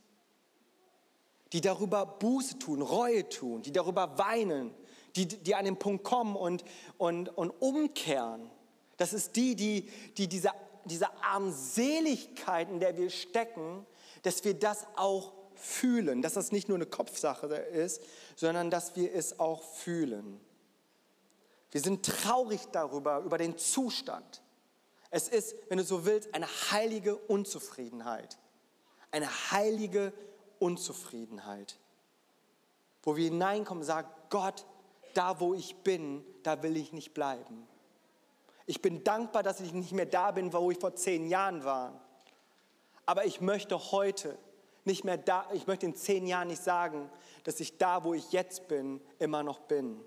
die 1.52 1.60
darüber 1.60 2.04
Buße 2.06 2.58
tun, 2.58 2.82
Reue 2.82 3.28
tun, 3.28 3.62
die 3.62 3.72
darüber 3.72 4.18
weinen, 4.18 4.74
die, 5.14 5.26
die 5.26 5.54
an 5.54 5.64
den 5.64 5.78
Punkt 5.78 6.02
kommen 6.02 6.34
und, 6.34 6.64
und, 6.98 7.28
und 7.28 7.50
umkehren. 7.50 8.50
Das 8.96 9.12
ist 9.12 9.36
die, 9.36 9.54
die, 9.54 9.88
die 10.16 10.28
diese, 10.28 10.50
diese 10.84 11.08
Armseligkeit, 11.22 12.68
in 12.68 12.80
der 12.80 12.96
wir 12.96 13.10
stecken, 13.10 13.86
dass 14.22 14.44
wir 14.44 14.54
das 14.54 14.86
auch 14.96 15.32
fühlen, 15.54 16.22
dass 16.22 16.34
das 16.34 16.52
nicht 16.52 16.68
nur 16.68 16.76
eine 16.78 16.86
Kopfsache 16.86 17.46
ist, 17.46 18.02
sondern 18.36 18.70
dass 18.70 18.96
wir 18.96 19.14
es 19.14 19.38
auch 19.38 19.62
fühlen. 19.62 20.40
Wir 21.70 21.80
sind 21.80 22.06
traurig 22.06 22.60
darüber, 22.72 23.20
über 23.20 23.38
den 23.38 23.58
Zustand. 23.58 24.42
Es 25.10 25.28
ist, 25.28 25.56
wenn 25.68 25.78
du 25.78 25.84
so 25.84 26.04
willst, 26.04 26.34
eine 26.34 26.46
heilige 26.70 27.16
Unzufriedenheit. 27.16 28.38
Eine 29.10 29.28
heilige 29.50 30.12
Unzufriedenheit. 30.58 31.78
Wo 33.02 33.16
wir 33.16 33.24
hineinkommen 33.24 33.84
sagen, 33.84 34.08
Gott, 34.30 34.64
da 35.14 35.40
wo 35.40 35.54
ich 35.54 35.76
bin, 35.76 36.24
da 36.42 36.62
will 36.62 36.76
ich 36.76 36.92
nicht 36.92 37.14
bleiben. 37.14 37.66
Ich 38.66 38.80
bin 38.80 39.04
dankbar, 39.04 39.42
dass 39.42 39.60
ich 39.60 39.72
nicht 39.72 39.92
mehr 39.92 40.06
da 40.06 40.30
bin, 40.30 40.52
wo 40.52 40.70
ich 40.70 40.78
vor 40.78 40.94
zehn 40.94 41.28
Jahren 41.28 41.64
war. 41.64 42.00
Aber 43.06 43.24
ich 43.24 43.40
möchte 43.40 43.92
heute 43.92 44.38
nicht 44.84 45.04
mehr 45.04 45.16
da, 45.16 45.48
ich 45.52 45.66
möchte 45.66 45.86
in 45.86 45.94
zehn 45.94 46.26
Jahren 46.26 46.48
nicht 46.48 46.62
sagen, 46.62 47.10
dass 47.44 47.60
ich 47.60 47.78
da, 47.78 48.04
wo 48.04 48.14
ich 48.14 48.32
jetzt 48.32 48.68
bin, 48.68 49.00
immer 49.18 49.42
noch 49.42 49.60
bin. 49.60 50.00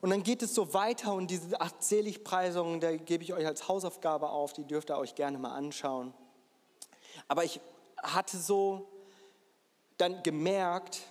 Und 0.00 0.10
dann 0.10 0.22
geht 0.24 0.42
es 0.42 0.54
so 0.54 0.74
weiter 0.74 1.14
und 1.14 1.30
diese 1.30 1.60
acht 1.60 1.82
Seligpreisungen, 1.82 2.80
da 2.80 2.96
gebe 2.96 3.22
ich 3.22 3.32
euch 3.34 3.46
als 3.46 3.68
Hausaufgabe 3.68 4.30
auf, 4.30 4.52
die 4.52 4.64
dürft 4.64 4.90
ihr 4.90 4.98
euch 4.98 5.14
gerne 5.14 5.38
mal 5.38 5.54
anschauen. 5.54 6.12
Aber 7.28 7.44
ich 7.44 7.60
hatte 8.02 8.36
so 8.36 8.88
dann 9.98 10.22
gemerkt, 10.24 11.02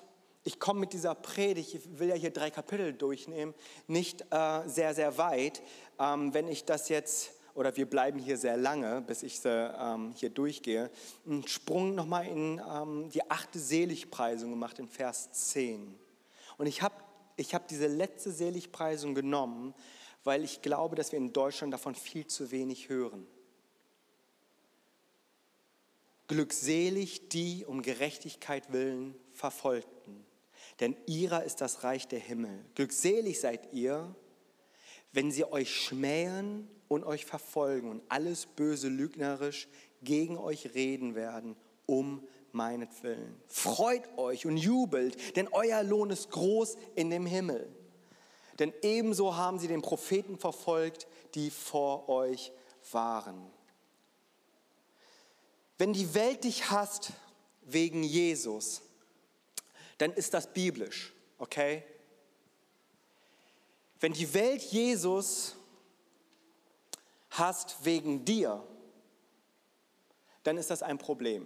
ich 0.43 0.59
komme 0.59 0.81
mit 0.81 0.93
dieser 0.93 1.15
Predigt, 1.15 1.73
ich 1.73 1.99
will 1.99 2.09
ja 2.09 2.15
hier 2.15 2.31
drei 2.31 2.51
Kapitel 2.51 2.93
durchnehmen, 2.93 3.53
nicht 3.87 4.25
äh, 4.31 4.67
sehr, 4.67 4.93
sehr 4.93 5.17
weit. 5.17 5.61
Ähm, 5.99 6.33
wenn 6.33 6.47
ich 6.47 6.65
das 6.65 6.89
jetzt 6.89 7.31
oder 7.53 7.75
wir 7.75 7.89
bleiben 7.89 8.19
hier 8.19 8.37
sehr 8.37 8.57
lange, 8.57 9.01
bis 9.01 9.23
ich 9.23 9.39
ähm, 9.45 10.13
hier 10.15 10.29
durchgehe, 10.29 10.89
einen 11.25 11.47
Sprung 11.47 11.95
nochmal 11.95 12.27
in 12.27 12.61
ähm, 12.69 13.09
die 13.09 13.29
achte 13.29 13.59
Seligpreisung 13.59 14.49
gemacht 14.51 14.79
in 14.79 14.87
Vers 14.87 15.31
10. 15.31 15.95
Und 16.57 16.67
ich 16.67 16.81
habe 16.81 16.95
ich 17.37 17.55
hab 17.55 17.67
diese 17.67 17.87
letzte 17.87 18.31
Seligpreisung 18.31 19.15
genommen, 19.15 19.73
weil 20.23 20.43
ich 20.43 20.61
glaube, 20.61 20.95
dass 20.95 21.11
wir 21.11 21.17
in 21.17 21.33
Deutschland 21.33 21.73
davon 21.73 21.95
viel 21.95 22.27
zu 22.27 22.51
wenig 22.51 22.89
hören. 22.89 23.25
Glückselig 26.27 27.29
die 27.29 27.65
um 27.65 27.81
Gerechtigkeit 27.81 28.71
willen 28.71 29.15
Verfolgten, 29.33 30.25
denn 30.79 30.95
ihrer 31.05 31.43
ist 31.43 31.61
das 31.61 31.83
Reich 31.83 32.07
der 32.07 32.19
Himmel. 32.19 32.63
Glückselig 32.75 33.39
seid 33.39 33.73
ihr, 33.73 34.15
wenn 35.11 35.31
sie 35.31 35.43
euch 35.43 35.75
schmähen 35.75 36.69
und 36.91 37.05
euch 37.05 37.25
verfolgen 37.25 37.89
und 37.89 38.03
alles 38.09 38.45
böse 38.45 38.89
lügnerisch 38.89 39.69
gegen 40.03 40.37
euch 40.37 40.73
reden 40.73 41.15
werden, 41.15 41.55
um 41.85 42.27
meinetwillen. 42.51 43.33
Freut 43.47 44.17
euch 44.17 44.45
und 44.45 44.57
jubelt, 44.57 45.37
denn 45.37 45.47
euer 45.53 45.83
Lohn 45.83 46.09
ist 46.09 46.29
groß 46.31 46.75
in 46.95 47.09
dem 47.09 47.25
Himmel. 47.25 47.73
Denn 48.59 48.73
ebenso 48.81 49.37
haben 49.37 49.57
sie 49.57 49.69
den 49.69 49.81
Propheten 49.81 50.37
verfolgt, 50.37 51.07
die 51.33 51.49
vor 51.49 52.09
euch 52.09 52.51
waren. 52.91 53.49
Wenn 55.77 55.93
die 55.93 56.13
Welt 56.13 56.43
dich 56.43 56.71
hasst 56.71 57.13
wegen 57.61 58.03
Jesus, 58.03 58.81
dann 59.97 60.11
ist 60.11 60.33
das 60.33 60.51
biblisch, 60.51 61.13
okay? 61.37 61.85
Wenn 64.01 64.11
die 64.11 64.33
Welt 64.33 64.61
Jesus 64.61 65.55
hast 67.41 67.83
wegen 67.83 68.23
dir, 68.23 68.63
dann 70.43 70.57
ist 70.57 70.69
das 70.69 70.81
ein 70.81 70.97
Problem. 70.97 71.45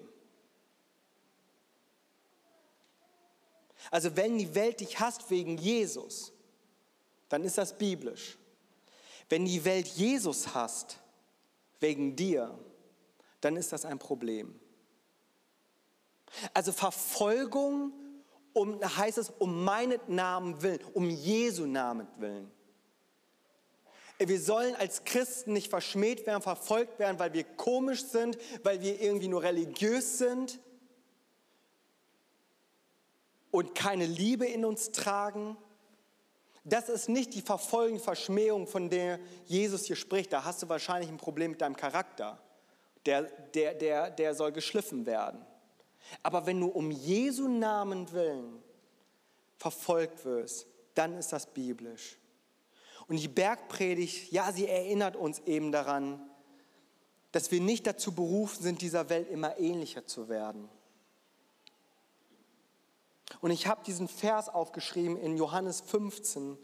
Also 3.89 4.15
wenn 4.15 4.37
die 4.37 4.53
Welt 4.53 4.79
dich 4.79 4.99
hasst 4.99 5.29
wegen 5.29 5.57
Jesus, 5.57 6.31
dann 7.29 7.43
ist 7.43 7.57
das 7.57 7.77
biblisch. 7.77 8.37
Wenn 9.29 9.45
die 9.45 9.65
Welt 9.65 9.87
Jesus 9.87 10.53
hasst 10.53 10.99
wegen 11.79 12.15
dir, 12.15 12.57
dann 13.41 13.55
ist 13.55 13.71
das 13.71 13.85
ein 13.85 13.99
Problem. 13.99 14.59
Also 16.53 16.71
Verfolgung 16.71 17.93
um, 18.53 18.79
heißt 18.81 19.17
es 19.17 19.29
um 19.29 19.63
meinen 19.63 19.99
Namen 20.07 20.61
willen, 20.61 20.79
um 20.93 21.09
Jesu 21.09 21.65
Namen 21.65 22.07
willen. 22.17 22.51
Wir 24.17 24.39
sollen 24.39 24.75
als 24.75 25.03
Christen 25.03 25.53
nicht 25.53 25.69
verschmäht 25.69 26.25
werden, 26.25 26.41
verfolgt 26.41 26.99
werden, 26.99 27.19
weil 27.19 27.33
wir 27.33 27.43
komisch 27.43 28.03
sind, 28.03 28.37
weil 28.63 28.81
wir 28.81 29.01
irgendwie 29.01 29.27
nur 29.27 29.43
religiös 29.43 30.17
sind 30.17 30.59
und 33.51 33.75
keine 33.75 34.05
Liebe 34.05 34.45
in 34.45 34.63
uns 34.63 34.91
tragen. 34.91 35.57
Das 36.63 36.89
ist 36.89 37.09
nicht 37.09 37.33
die 37.33 37.41
Verfolgung, 37.41 37.99
Verschmähung, 37.99 38.67
von 38.67 38.89
der 38.89 39.19
Jesus 39.45 39.85
hier 39.85 39.95
spricht. 39.95 40.31
Da 40.33 40.45
hast 40.45 40.63
du 40.63 40.69
wahrscheinlich 40.69 41.09
ein 41.09 41.17
Problem 41.17 41.51
mit 41.51 41.61
deinem 41.61 41.75
Charakter. 41.75 42.39
Der, 43.05 43.23
der, 43.53 43.73
der, 43.75 44.09
der 44.09 44.33
soll 44.33 44.51
geschliffen 44.51 45.05
werden. 45.05 45.45
Aber 46.23 46.45
wenn 46.45 46.59
du 46.59 46.67
um 46.67 46.89
Jesu 46.89 47.47
Namen 47.47 48.11
willen 48.11 48.63
verfolgt 49.57 50.25
wirst, 50.25 50.67
dann 50.93 51.17
ist 51.17 51.31
das 51.31 51.45
biblisch. 51.45 52.17
Und 53.07 53.17
die 53.21 53.27
Bergpredigt, 53.27 54.31
ja, 54.31 54.51
sie 54.51 54.67
erinnert 54.67 55.15
uns 55.15 55.39
eben 55.39 55.71
daran, 55.71 56.21
dass 57.31 57.51
wir 57.51 57.61
nicht 57.61 57.85
dazu 57.85 58.13
berufen 58.13 58.63
sind, 58.63 58.81
dieser 58.81 59.09
Welt 59.09 59.29
immer 59.29 59.59
ähnlicher 59.59 60.05
zu 60.05 60.29
werden. 60.29 60.69
Und 63.41 63.51
ich 63.51 63.67
habe 63.67 63.83
diesen 63.83 64.07
Vers 64.07 64.49
aufgeschrieben 64.49 65.17
in 65.17 65.37
Johannes 65.37 65.81
15. 65.81 66.57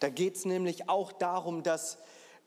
Da 0.00 0.08
geht 0.08 0.36
es 0.36 0.44
nämlich 0.44 0.88
auch 0.88 1.12
darum, 1.12 1.62
dass 1.62 1.98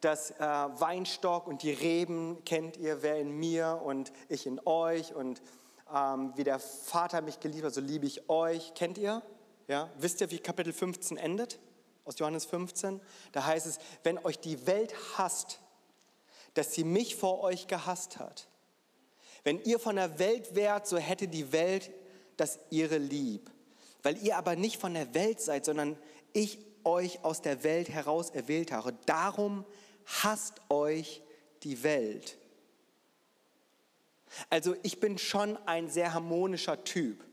das 0.02 0.32
äh, 0.32 0.40
Weinstock 0.40 1.48
und 1.48 1.64
die 1.64 1.72
Reben 1.72 2.44
kennt 2.46 2.78
ihr, 2.78 3.02
wer 3.02 3.18
in 3.18 3.32
mir 3.32 3.82
und 3.84 4.12
ich 4.30 4.46
in 4.46 4.62
euch 4.66 5.16
und 5.16 5.42
ähm, 5.94 6.34
wie 6.36 6.44
der 6.44 6.60
Vater 6.60 7.22
mich 7.22 7.40
geliebt 7.40 7.66
hat, 7.66 7.74
so 7.74 7.82
liebe 7.82 8.06
ich 8.06 8.30
euch. 8.30 8.74
Kennt 8.76 8.98
ihr? 8.98 9.24
Ja? 9.68 9.90
Wisst 9.98 10.22
ihr, 10.22 10.30
wie 10.32 10.40
Kapitel 10.40 10.74
15 10.74 11.18
endet? 11.18 11.60
Aus 12.06 12.20
Johannes 12.20 12.46
15. 12.46 13.02
Da 13.32 13.46
heißt 13.46 13.66
es, 13.66 13.80
wenn 14.04 14.18
euch 14.20 14.40
die 14.40 14.66
Welt 14.68 14.94
hasst, 15.18 15.60
dass 16.54 16.74
sie 16.74 16.84
mich 16.84 17.16
vor 17.16 17.42
euch 17.42 17.68
gehasst 17.68 18.20
hat. 18.20 18.48
Wenn 19.44 19.62
ihr 19.64 19.80
von 19.80 19.98
der 19.98 20.18
Welt 20.18 20.56
wärt, 20.56 20.88
so 20.88 20.98
hätte 20.98 21.28
die 21.28 21.52
Welt 21.52 21.92
das 22.38 22.60
ihre 22.70 22.98
lieb. 22.98 23.52
Weil 24.04 24.18
ihr 24.18 24.38
aber 24.38 24.56
nicht 24.56 24.80
von 24.80 24.94
der 24.94 25.14
Welt 25.14 25.42
seid, 25.42 25.66
sondern 25.66 25.98
ich 26.34 26.60
euch 26.84 27.24
aus 27.24 27.42
der 27.42 27.64
Welt 27.64 27.90
heraus 27.90 28.30
erwählt 28.30 28.72
habe. 28.72 28.94
Darum 29.06 29.66
hasst 30.06 30.62
euch 30.70 31.22
die 31.64 31.84
Welt. 31.84 32.38
Also 34.50 34.76
ich 34.84 35.00
bin 35.00 35.18
schon 35.18 35.58
ein 35.66 35.90
sehr 35.90 36.14
harmonischer 36.14 36.84
Typ. 36.84 37.25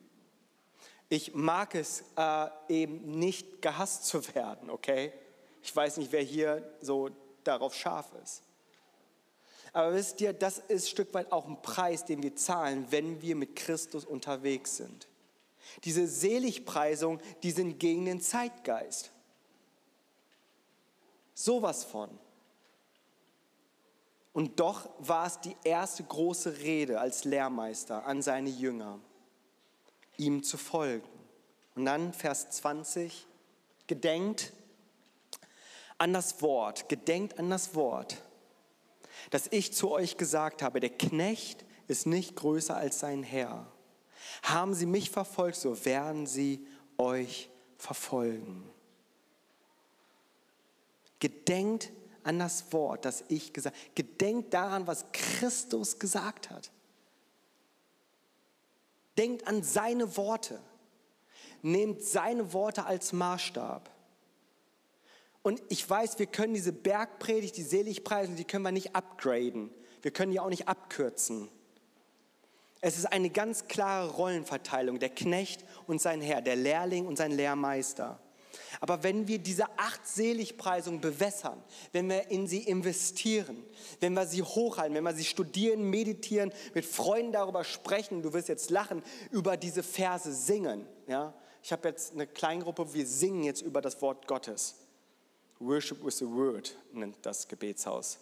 Ich 1.13 1.35
mag 1.35 1.75
es 1.75 2.05
äh, 2.17 2.47
eben 2.71 3.19
nicht 3.19 3.61
gehasst 3.61 4.07
zu 4.07 4.35
werden, 4.35 4.71
okay? 4.71 5.13
Ich 5.63 5.77
weiß 5.77 5.99
nicht, 5.99 6.11
wer 6.11 6.23
hier 6.23 6.67
so 6.81 7.11
darauf 7.45 7.75
scharf 7.75 8.09
ist. 8.25 8.41
Aber 9.75 9.93
wisst 9.93 10.23
ihr, 10.23 10.33
das 10.33 10.57
ist 10.57 10.87
ein 10.87 10.89
Stück 10.89 11.13
weit 11.13 11.31
auch 11.31 11.47
ein 11.47 11.61
Preis, 11.61 12.07
den 12.07 12.23
wir 12.23 12.35
zahlen, 12.35 12.87
wenn 12.89 13.21
wir 13.21 13.37
mit 13.37 13.57
Christus 13.57 14.07
unterwegs 14.07 14.79
sind. 14.79 15.07
Diese 15.85 16.09
Seligpreisung, 16.09 17.21
die 17.43 17.51
sind 17.51 17.79
gegen 17.79 18.07
den 18.07 18.23
Zeitgeist. 18.23 19.11
Sowas 21.35 21.85
von. 21.85 22.09
Und 24.33 24.61
doch 24.61 24.89
war 24.99 25.27
es 25.27 25.39
die 25.41 25.57
erste 25.63 26.05
große 26.05 26.61
Rede 26.61 26.99
als 26.99 27.25
Lehrmeister 27.25 28.07
an 28.07 28.23
seine 28.23 28.49
Jünger 28.49 28.99
ihm 30.17 30.43
zu 30.43 30.57
folgen. 30.57 31.09
Und 31.75 31.87
dann 31.87 32.13
Vers 32.13 32.51
20, 32.51 33.27
gedenkt 33.87 34.53
an 35.99 36.13
das 36.13 36.43
Wort, 36.43 36.89
gedenkt 36.89 37.39
an 37.39 37.51
das 37.51 37.75
Wort, 37.75 38.19
das 39.31 39.47
ich 39.51 39.73
zu 39.73 39.91
euch 39.91 40.17
gesagt 40.17 40.63
habe, 40.63 40.81
der 40.81 40.91
Knecht 40.91 41.65
ist 41.89 42.07
nicht 42.07 42.37
größer 42.37 42.77
als 42.77 43.01
sein 43.01 43.23
Herr. 43.23 43.67
Haben 44.43 44.75
sie 44.75 44.87
mich 44.87 45.11
verfolgt, 45.11 45.57
so 45.57 45.85
werden 45.85 46.27
sie 46.27 46.67
euch 46.99 47.51
verfolgen. 47.79 48.69
Gedenkt 51.21 51.91
an 52.25 52.39
das 52.39 52.73
Wort, 52.73 53.05
das 53.05 53.25
ich 53.29 53.53
gesagt 53.53 53.77
habe. 53.77 53.91
Gedenkt 53.95 54.55
daran, 54.55 54.87
was 54.87 55.07
Christus 55.13 55.99
gesagt 55.99 56.51
hat. 56.51 56.71
Denkt 59.23 59.47
an 59.47 59.63
seine 59.63 60.17
Worte. 60.17 60.59
Nehmt 61.63 62.03
seine 62.03 62.53
Worte 62.53 62.87
als 62.87 63.13
Maßstab. 63.13 63.89
Und 65.43 65.63
ich 65.69 65.89
weiß, 65.89 66.19
wir 66.19 66.27
können 66.27 66.55
diese 66.55 66.73
Bergpredigt, 66.73 67.57
die 67.57 67.63
Seligpreisung, 67.63 68.35
die 68.35 68.43
können 68.45 68.65
wir 68.65 68.73
nicht 68.73 68.97
upgraden. 68.97 69.71
Wir 70.01 70.11
können 70.11 70.33
die 70.33 70.41
auch 70.41 70.49
nicht 70.49 70.67
abkürzen. 70.67 71.49
Es 72.81 72.99
ist 72.99 73.13
eine 73.13 73.31
ganz 73.31 73.69
klare 73.69 74.11
Rollenverteilung, 74.11 74.99
der 74.99 75.11
Knecht 75.11 75.65
und 75.87 76.01
sein 76.01 76.21
Herr, 76.21 76.43
der 76.43 76.57
Lehrling 76.57 77.07
und 77.07 77.17
sein 77.17 77.31
Lehrmeister. 77.31 78.19
Aber 78.81 79.03
wenn 79.03 79.29
wir 79.29 79.39
diese 79.39 79.67
acht 79.79 80.07
Seligpreisungen 80.07 81.01
bewässern, 81.01 81.63
wenn 81.93 82.09
wir 82.09 82.31
in 82.31 82.47
sie 82.47 82.63
investieren, 82.63 83.65
wenn 84.01 84.15
wir 84.15 84.27
sie 84.27 84.43
hochhalten, 84.43 84.95
wenn 84.95 85.05
wir 85.05 85.15
sie 85.15 85.25
studieren, 85.25 85.89
meditieren, 85.91 86.53
mit 86.75 86.85
Freunden 86.85 87.33
darüber 87.33 87.65
sprechen, 87.65 88.23
du 88.23 88.33
wirst 88.33 88.49
jetzt 88.49 88.71
lachen, 88.71 89.03
über 89.31 89.57
diese 89.57 89.83
Verse 89.83 90.33
singen. 90.33 90.87
Ja? 91.07 91.35
Ich 91.63 91.73
habe 91.73 91.89
jetzt 91.89 92.13
eine 92.13 92.27
Kleingruppe, 92.27 92.93
wir 92.93 93.07
singen 93.07 93.45
jetzt 93.45 93.63
über 93.63 93.81
das 93.81 94.01
Wort 94.03 94.27
Gottes. 94.27 94.75
Worship 95.61 96.05
with 96.05 96.19
the 96.19 96.27
Word 96.27 96.77
nennt 96.93 97.17
das 97.23 97.47
Gebetshaus 97.47 98.19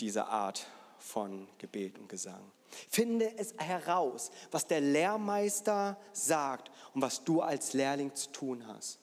diese 0.00 0.26
Art 0.26 0.66
von 1.06 1.46
Gebet 1.58 1.98
und 1.98 2.08
Gesang. 2.08 2.50
Finde 2.88 3.38
es 3.38 3.54
heraus, 3.58 4.30
was 4.50 4.66
der 4.66 4.80
Lehrmeister 4.80 5.96
sagt 6.12 6.70
und 6.94 7.00
was 7.00 7.22
du 7.22 7.42
als 7.42 7.74
Lehrling 7.74 8.12
zu 8.14 8.30
tun 8.32 8.66
hast. 8.66 8.98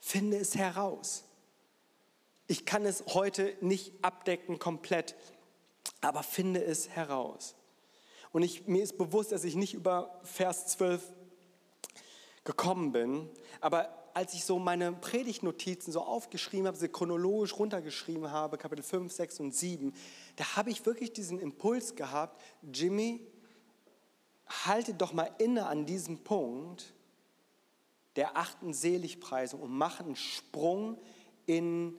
Finde 0.00 0.36
es 0.36 0.56
heraus. 0.56 1.24
Ich 2.48 2.66
kann 2.66 2.84
es 2.84 3.04
heute 3.14 3.56
nicht 3.60 3.92
abdecken 4.02 4.58
komplett, 4.58 5.14
aber 6.00 6.24
finde 6.24 6.64
es 6.64 6.88
heraus. 6.88 7.54
Und 8.32 8.42
ich, 8.42 8.66
mir 8.66 8.82
ist 8.82 8.98
bewusst, 8.98 9.30
dass 9.30 9.44
ich 9.44 9.54
nicht 9.54 9.74
über 9.74 10.20
Vers 10.24 10.66
12 10.66 11.12
gekommen 12.44 12.92
bin, 12.92 13.30
aber 13.60 13.98
als 14.18 14.34
ich 14.34 14.44
so 14.44 14.58
meine 14.58 14.92
Predigtnotizen 14.92 15.92
so 15.92 16.02
aufgeschrieben 16.02 16.66
habe, 16.66 16.76
sie 16.76 16.88
chronologisch 16.88 17.56
runtergeschrieben 17.56 18.32
habe, 18.32 18.58
Kapitel 18.58 18.82
5, 18.82 19.12
6 19.12 19.40
und 19.40 19.54
7, 19.54 19.94
da 20.38 20.54
habe 20.54 20.70
ich 20.70 20.86
wirklich 20.86 21.12
diesen 21.12 21.40
Impuls 21.40 21.96
gehabt, 21.96 22.40
Jimmy, 22.72 23.26
halte 24.46 24.94
doch 24.94 25.12
mal 25.12 25.28
inne 25.38 25.66
an 25.66 25.84
diesem 25.84 26.22
Punkt 26.22 26.94
der 28.14 28.36
achten 28.36 28.72
Seligpreisung 28.72 29.60
und 29.60 29.72
mach 29.72 29.98
einen 29.98 30.14
Sprung 30.14 31.00
in 31.46 31.96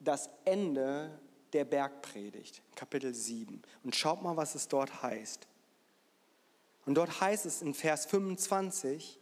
das 0.00 0.28
Ende 0.44 1.16
der 1.52 1.64
Bergpredigt, 1.64 2.60
Kapitel 2.74 3.14
7. 3.14 3.62
Und 3.84 3.94
schaut 3.94 4.20
mal, 4.20 4.36
was 4.36 4.56
es 4.56 4.66
dort 4.66 5.04
heißt. 5.04 5.46
Und 6.86 6.96
dort 6.96 7.20
heißt 7.20 7.46
es 7.46 7.62
in 7.62 7.72
Vers 7.72 8.06
25, 8.06 9.20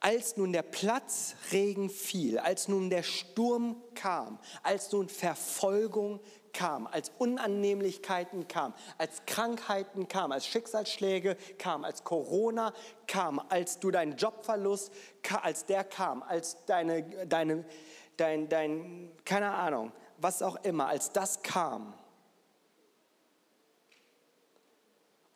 als 0.00 0.36
nun 0.36 0.52
der 0.52 0.62
Platzregen 0.62 1.88
fiel, 1.88 2.38
als 2.38 2.68
nun 2.68 2.90
der 2.90 3.02
Sturm 3.02 3.82
kam, 3.94 4.38
als 4.62 4.92
nun 4.92 5.08
Verfolgung 5.08 6.20
kam, 6.54 6.86
als 6.86 7.12
Unannehmlichkeiten 7.18 8.48
kam, 8.48 8.72
als 8.96 9.26
Krankheiten 9.26 10.08
kam, 10.08 10.32
als 10.32 10.46
Schicksalsschläge 10.46 11.36
kam, 11.58 11.84
als 11.84 12.04
Corona 12.04 12.72
kam, 13.06 13.38
als 13.50 13.78
du 13.78 13.90
deinen 13.90 14.16
Jobverlust, 14.16 14.90
als 15.42 15.66
der 15.66 15.84
kam, 15.84 16.22
als 16.22 16.64
deine, 16.64 17.02
deine, 17.26 17.66
dein, 18.16 18.48
dein, 18.48 19.10
keine 19.26 19.50
Ahnung, 19.50 19.92
was 20.16 20.40
auch 20.40 20.56
immer, 20.64 20.86
als 20.86 21.12
das 21.12 21.42
kam, 21.42 21.92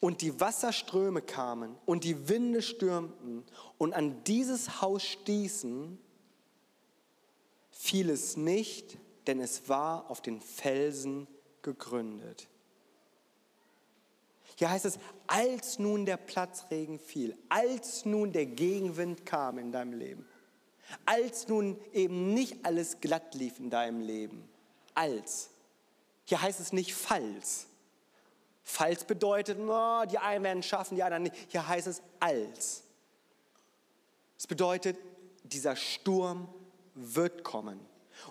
und 0.00 0.20
die 0.20 0.40
Wasserströme 0.40 1.22
kamen 1.22 1.76
und 1.84 2.04
die 2.04 2.28
Winde 2.28 2.62
stürmten 2.62 3.44
und 3.78 3.92
an 3.92 4.22
dieses 4.24 4.80
Haus 4.80 5.02
stießen, 5.02 5.98
fiel 7.70 8.10
es 8.10 8.36
nicht, 8.36 8.98
denn 9.28 9.40
es 9.40 9.68
war 9.68 10.10
auf 10.10 10.22
den 10.22 10.40
Felsen 10.40 11.28
gegründet. 11.62 12.48
Hier 14.56 14.70
heißt 14.70 14.86
es, 14.86 14.98
als 15.28 15.78
nun 15.78 16.04
der 16.06 16.16
Platzregen 16.16 16.98
fiel, 16.98 17.38
als 17.48 18.04
nun 18.04 18.32
der 18.32 18.46
Gegenwind 18.46 19.24
kam 19.24 19.58
in 19.58 19.70
deinem 19.70 19.92
Leben, 19.92 20.26
als 21.04 21.46
nun 21.46 21.78
eben 21.92 22.34
nicht 22.34 22.64
alles 22.64 23.00
glatt 23.00 23.34
lief 23.34 23.60
in 23.60 23.70
deinem 23.70 24.00
Leben, 24.00 24.48
als. 24.94 25.50
Hier 26.24 26.42
heißt 26.42 26.58
es 26.58 26.72
nicht 26.72 26.94
falls. 26.94 27.66
Falls 28.64 29.04
bedeutet, 29.04 29.58
oh, 29.60 30.04
die 30.10 30.18
einen 30.18 30.44
werden 30.44 30.58
es 30.58 30.66
schaffen, 30.66 30.96
die 30.96 31.02
anderen 31.02 31.22
nicht. 31.22 31.36
Hier 31.48 31.66
heißt 31.66 31.86
es 31.86 32.02
als. 32.18 32.82
Es 34.36 34.46
bedeutet, 34.46 34.98
dieser 35.44 35.76
Sturm 35.76 36.48
wird 36.94 37.44
kommen. 37.44 37.78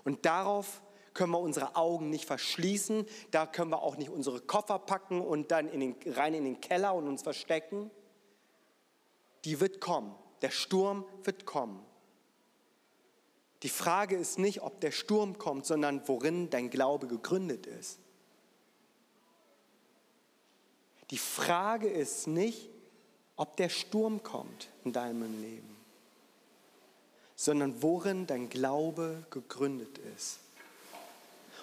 Und 0.03 0.25
darauf 0.25 0.81
können 1.17 1.31
wir 1.31 1.39
unsere 1.39 1.75
Augen 1.75 2.09
nicht 2.09 2.25
verschließen. 2.25 3.05
Da 3.31 3.47
können 3.47 3.71
wir 3.71 3.81
auch 3.81 3.97
nicht 3.97 4.09
unsere 4.09 4.39
Koffer 4.39 4.77
packen 4.79 5.19
und 5.19 5.51
dann 5.51 5.67
in 5.67 5.79
den, 5.79 5.95
rein 6.13 6.35
in 6.35 6.45
den 6.45 6.61
Keller 6.61 6.93
und 6.93 7.07
uns 7.07 7.23
verstecken. 7.23 7.89
Die 9.43 9.59
wird 9.59 9.81
kommen. 9.81 10.15
Der 10.43 10.51
Sturm 10.51 11.03
wird 11.23 11.45
kommen. 11.45 11.83
Die 13.63 13.69
Frage 13.69 14.15
ist 14.15 14.37
nicht, 14.37 14.61
ob 14.61 14.79
der 14.79 14.91
Sturm 14.91 15.39
kommt, 15.39 15.65
sondern 15.65 16.07
worin 16.07 16.51
dein 16.51 16.69
Glaube 16.69 17.07
gegründet 17.07 17.65
ist. 17.65 17.97
Die 21.09 21.17
Frage 21.17 21.89
ist 21.89 22.27
nicht, 22.27 22.69
ob 23.35 23.57
der 23.57 23.69
Sturm 23.69 24.21
kommt 24.21 24.69
in 24.83 24.93
deinem 24.93 25.41
Leben, 25.41 25.75
sondern 27.35 27.81
worin 27.81 28.27
dein 28.27 28.49
Glaube 28.49 29.25
gegründet 29.31 29.97
ist. 30.15 30.41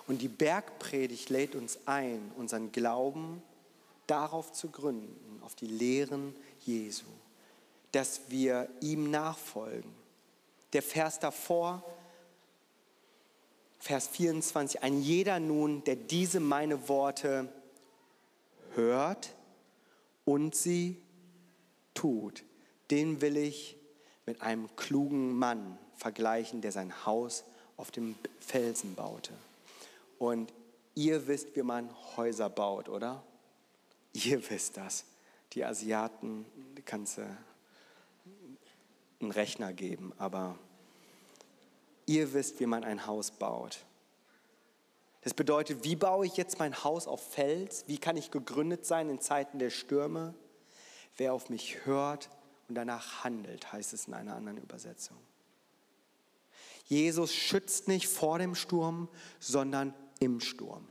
Und 0.06 0.20
die 0.20 0.28
Bergpredigt 0.28 1.30
lädt 1.30 1.54
uns 1.54 1.78
ein, 1.86 2.30
unseren 2.36 2.72
Glauben 2.72 3.42
darauf 4.06 4.52
zu 4.52 4.68
gründen, 4.68 5.40
auf 5.42 5.54
die 5.54 5.66
Lehren 5.66 6.34
Jesu, 6.64 7.06
dass 7.92 8.22
wir 8.28 8.68
ihm 8.80 9.10
nachfolgen. 9.10 9.90
Der 10.72 10.82
Vers 10.82 11.20
davor, 11.20 11.82
Vers 13.78 14.08
24, 14.08 14.82
ein 14.82 15.00
jeder 15.00 15.40
nun, 15.40 15.84
der 15.84 15.96
diese 15.96 16.40
meine 16.40 16.88
Worte 16.88 17.48
hört 18.74 19.34
und 20.24 20.54
sie 20.54 21.00
tut, 21.94 22.44
den 22.90 23.20
will 23.20 23.36
ich 23.36 23.76
mit 24.26 24.42
einem 24.42 24.74
klugen 24.76 25.38
Mann 25.38 25.78
vergleichen, 25.96 26.60
der 26.60 26.72
sein 26.72 27.06
Haus 27.06 27.44
auf 27.76 27.90
dem 27.90 28.14
Felsen 28.40 28.94
baute. 28.94 29.32
Und 30.24 30.54
ihr 30.94 31.26
wisst, 31.26 31.54
wie 31.54 31.62
man 31.62 31.90
Häuser 32.16 32.48
baut, 32.48 32.88
oder? 32.88 33.22
Ihr 34.14 34.48
wisst 34.48 34.78
das. 34.78 35.04
Die 35.52 35.62
Asiaten, 35.66 36.46
kannst 36.86 37.18
du 37.18 37.38
einen 39.20 39.30
Rechner 39.30 39.74
geben, 39.74 40.14
aber 40.16 40.58
ihr 42.06 42.32
wisst, 42.32 42.58
wie 42.58 42.64
man 42.64 42.84
ein 42.84 43.06
Haus 43.06 43.32
baut. 43.32 43.84
Das 45.20 45.34
bedeutet, 45.34 45.84
wie 45.84 45.94
baue 45.94 46.24
ich 46.24 46.38
jetzt 46.38 46.58
mein 46.58 46.82
Haus 46.84 47.06
auf 47.06 47.22
Fels? 47.32 47.84
Wie 47.86 47.98
kann 47.98 48.16
ich 48.16 48.30
gegründet 48.30 48.86
sein 48.86 49.10
in 49.10 49.20
Zeiten 49.20 49.58
der 49.58 49.70
Stürme? 49.70 50.32
Wer 51.18 51.34
auf 51.34 51.50
mich 51.50 51.84
hört 51.84 52.30
und 52.70 52.76
danach 52.76 53.24
handelt, 53.24 53.74
heißt 53.74 53.92
es 53.92 54.06
in 54.06 54.14
einer 54.14 54.36
anderen 54.36 54.56
Übersetzung. 54.56 55.18
Jesus 56.86 57.34
schützt 57.34 57.88
nicht 57.88 58.08
vor 58.08 58.38
dem 58.38 58.54
Sturm, 58.54 59.08
sondern 59.38 59.94
im 60.24 60.40
Sturm. 60.40 60.88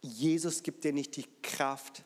Jesus 0.00 0.62
gibt 0.62 0.84
dir 0.84 0.92
nicht 0.92 1.16
die 1.16 1.26
Kraft 1.42 2.04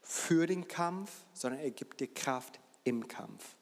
für 0.00 0.46
den 0.46 0.68
Kampf, 0.68 1.10
sondern 1.32 1.60
er 1.60 1.72
gibt 1.72 2.00
dir 2.00 2.06
Kraft 2.06 2.60
im 2.84 3.08
Kampf. 3.08 3.56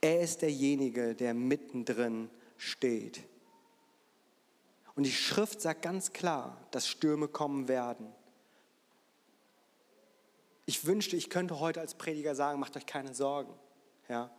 Er 0.00 0.20
ist 0.20 0.42
derjenige, 0.42 1.14
der 1.14 1.34
mittendrin 1.34 2.28
steht. 2.56 3.22
Und 4.96 5.04
die 5.04 5.12
Schrift 5.12 5.60
sagt 5.60 5.82
ganz 5.82 6.12
klar, 6.12 6.66
dass 6.72 6.88
Stürme 6.88 7.28
kommen 7.28 7.68
werden. 7.68 8.12
Ich 10.66 10.84
wünschte, 10.84 11.14
ich 11.14 11.30
könnte 11.30 11.60
heute 11.60 11.80
als 11.80 11.94
Prediger 11.94 12.34
sagen, 12.34 12.58
macht 12.58 12.76
euch 12.76 12.84
keine 12.86 13.14
Sorgen. 13.14 13.54
Ja? 14.08 14.30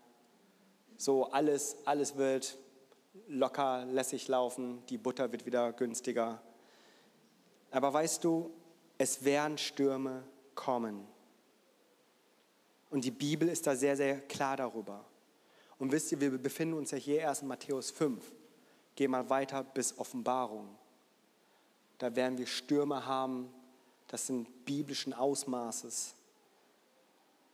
So 0.97 1.31
alles, 1.31 1.77
alles 1.85 2.17
wird 2.17 2.57
locker, 3.27 3.85
lässig 3.85 4.27
laufen, 4.27 4.83
die 4.87 4.97
Butter 4.97 5.31
wird 5.31 5.45
wieder 5.45 5.71
günstiger. 5.73 6.41
Aber 7.71 7.93
weißt 7.93 8.23
du, 8.23 8.51
es 8.97 9.23
werden 9.23 9.57
Stürme 9.57 10.23
kommen. 10.55 11.07
Und 12.89 13.05
die 13.05 13.11
Bibel 13.11 13.47
ist 13.47 13.67
da 13.67 13.75
sehr, 13.75 13.95
sehr 13.95 14.19
klar 14.21 14.57
darüber. 14.57 15.05
Und 15.77 15.91
wisst 15.91 16.11
ihr, 16.11 16.19
wir 16.19 16.37
befinden 16.37 16.73
uns 16.75 16.91
ja 16.91 16.97
hier 16.97 17.19
erst 17.19 17.43
in 17.43 17.47
Matthäus 17.47 17.91
5. 17.91 18.23
Geh 18.95 19.07
mal 19.07 19.29
weiter 19.29 19.63
bis 19.63 19.97
Offenbarung. 19.97 20.75
Da 21.99 22.15
werden 22.15 22.37
wir 22.37 22.47
Stürme 22.47 23.05
haben, 23.05 23.53
das 24.07 24.27
sind 24.27 24.65
biblischen 24.65 25.13
Ausmaßes. 25.13 26.15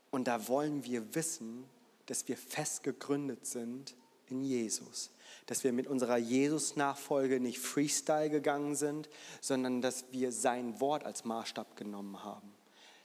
Und 0.10 0.28
da 0.28 0.48
wollen 0.48 0.84
wir 0.84 1.14
wissen, 1.14 1.66
dass 2.06 2.28
wir 2.28 2.38
fest 2.38 2.84
gegründet 2.84 3.46
sind 3.46 3.96
in 4.28 4.44
Jesus. 4.44 5.12
Dass 5.46 5.64
wir 5.64 5.74
mit 5.74 5.88
unserer 5.88 6.18
Jesus-Nachfolge 6.18 7.40
nicht 7.40 7.60
Freestyle 7.60 8.30
gegangen 8.30 8.76
sind, 8.76 9.10
sondern 9.42 9.82
dass 9.82 10.06
wir 10.12 10.32
sein 10.32 10.80
Wort 10.80 11.04
als 11.04 11.26
Maßstab 11.26 11.76
genommen 11.76 12.24
haben. 12.24 12.54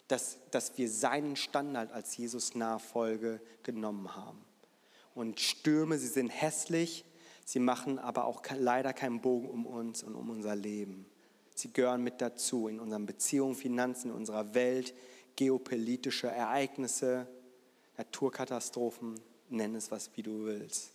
Dass, 0.08 0.38
dass 0.50 0.76
wir 0.76 0.88
seinen 0.88 1.36
Standard 1.36 1.92
als 1.92 2.16
Jesus-Nachfolge 2.16 3.40
genommen 3.62 4.16
haben. 4.16 4.44
Und 5.14 5.40
Stürme, 5.40 5.98
sie 5.98 6.08
sind 6.08 6.28
hässlich, 6.28 7.04
sie 7.44 7.60
machen 7.60 7.98
aber 7.98 8.24
auch 8.24 8.42
leider 8.56 8.92
keinen 8.92 9.20
Bogen 9.20 9.48
um 9.48 9.66
uns 9.66 10.02
und 10.02 10.14
um 10.14 10.30
unser 10.30 10.56
Leben. 10.56 11.06
Sie 11.54 11.72
gehören 11.72 12.02
mit 12.02 12.20
dazu 12.20 12.68
in 12.68 12.80
unseren 12.80 13.06
Beziehungen, 13.06 13.54
Finanzen, 13.54 14.10
in 14.10 14.16
unserer 14.16 14.54
Welt, 14.54 14.94
geopolitische 15.36 16.28
Ereignisse, 16.28 17.28
Naturkatastrophen, 18.00 19.20
nenn 19.50 19.74
es 19.74 19.90
was, 19.90 20.10
wie 20.16 20.22
du 20.22 20.46
willst. 20.46 20.92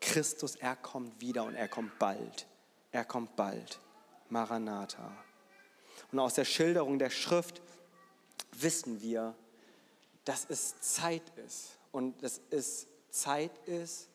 Christus, 0.00 0.54
er 0.54 0.76
kommt 0.76 1.20
wieder 1.20 1.42
und 1.44 1.56
er 1.56 1.66
kommt 1.66 1.98
bald. 1.98 2.46
Er 2.92 3.04
kommt 3.04 3.34
bald. 3.34 3.80
Maranatha. 4.28 5.10
Und 6.12 6.20
aus 6.20 6.34
der 6.34 6.44
Schilderung 6.44 7.00
der 7.00 7.10
Schrift 7.10 7.60
wissen 8.52 9.02
wir, 9.02 9.34
dass 10.24 10.46
es 10.48 10.80
Zeit 10.80 11.22
ist 11.44 11.78
und 11.90 12.22
dass 12.22 12.40
es 12.50 12.86
Zeit 13.10 13.58
ist, 13.66 14.08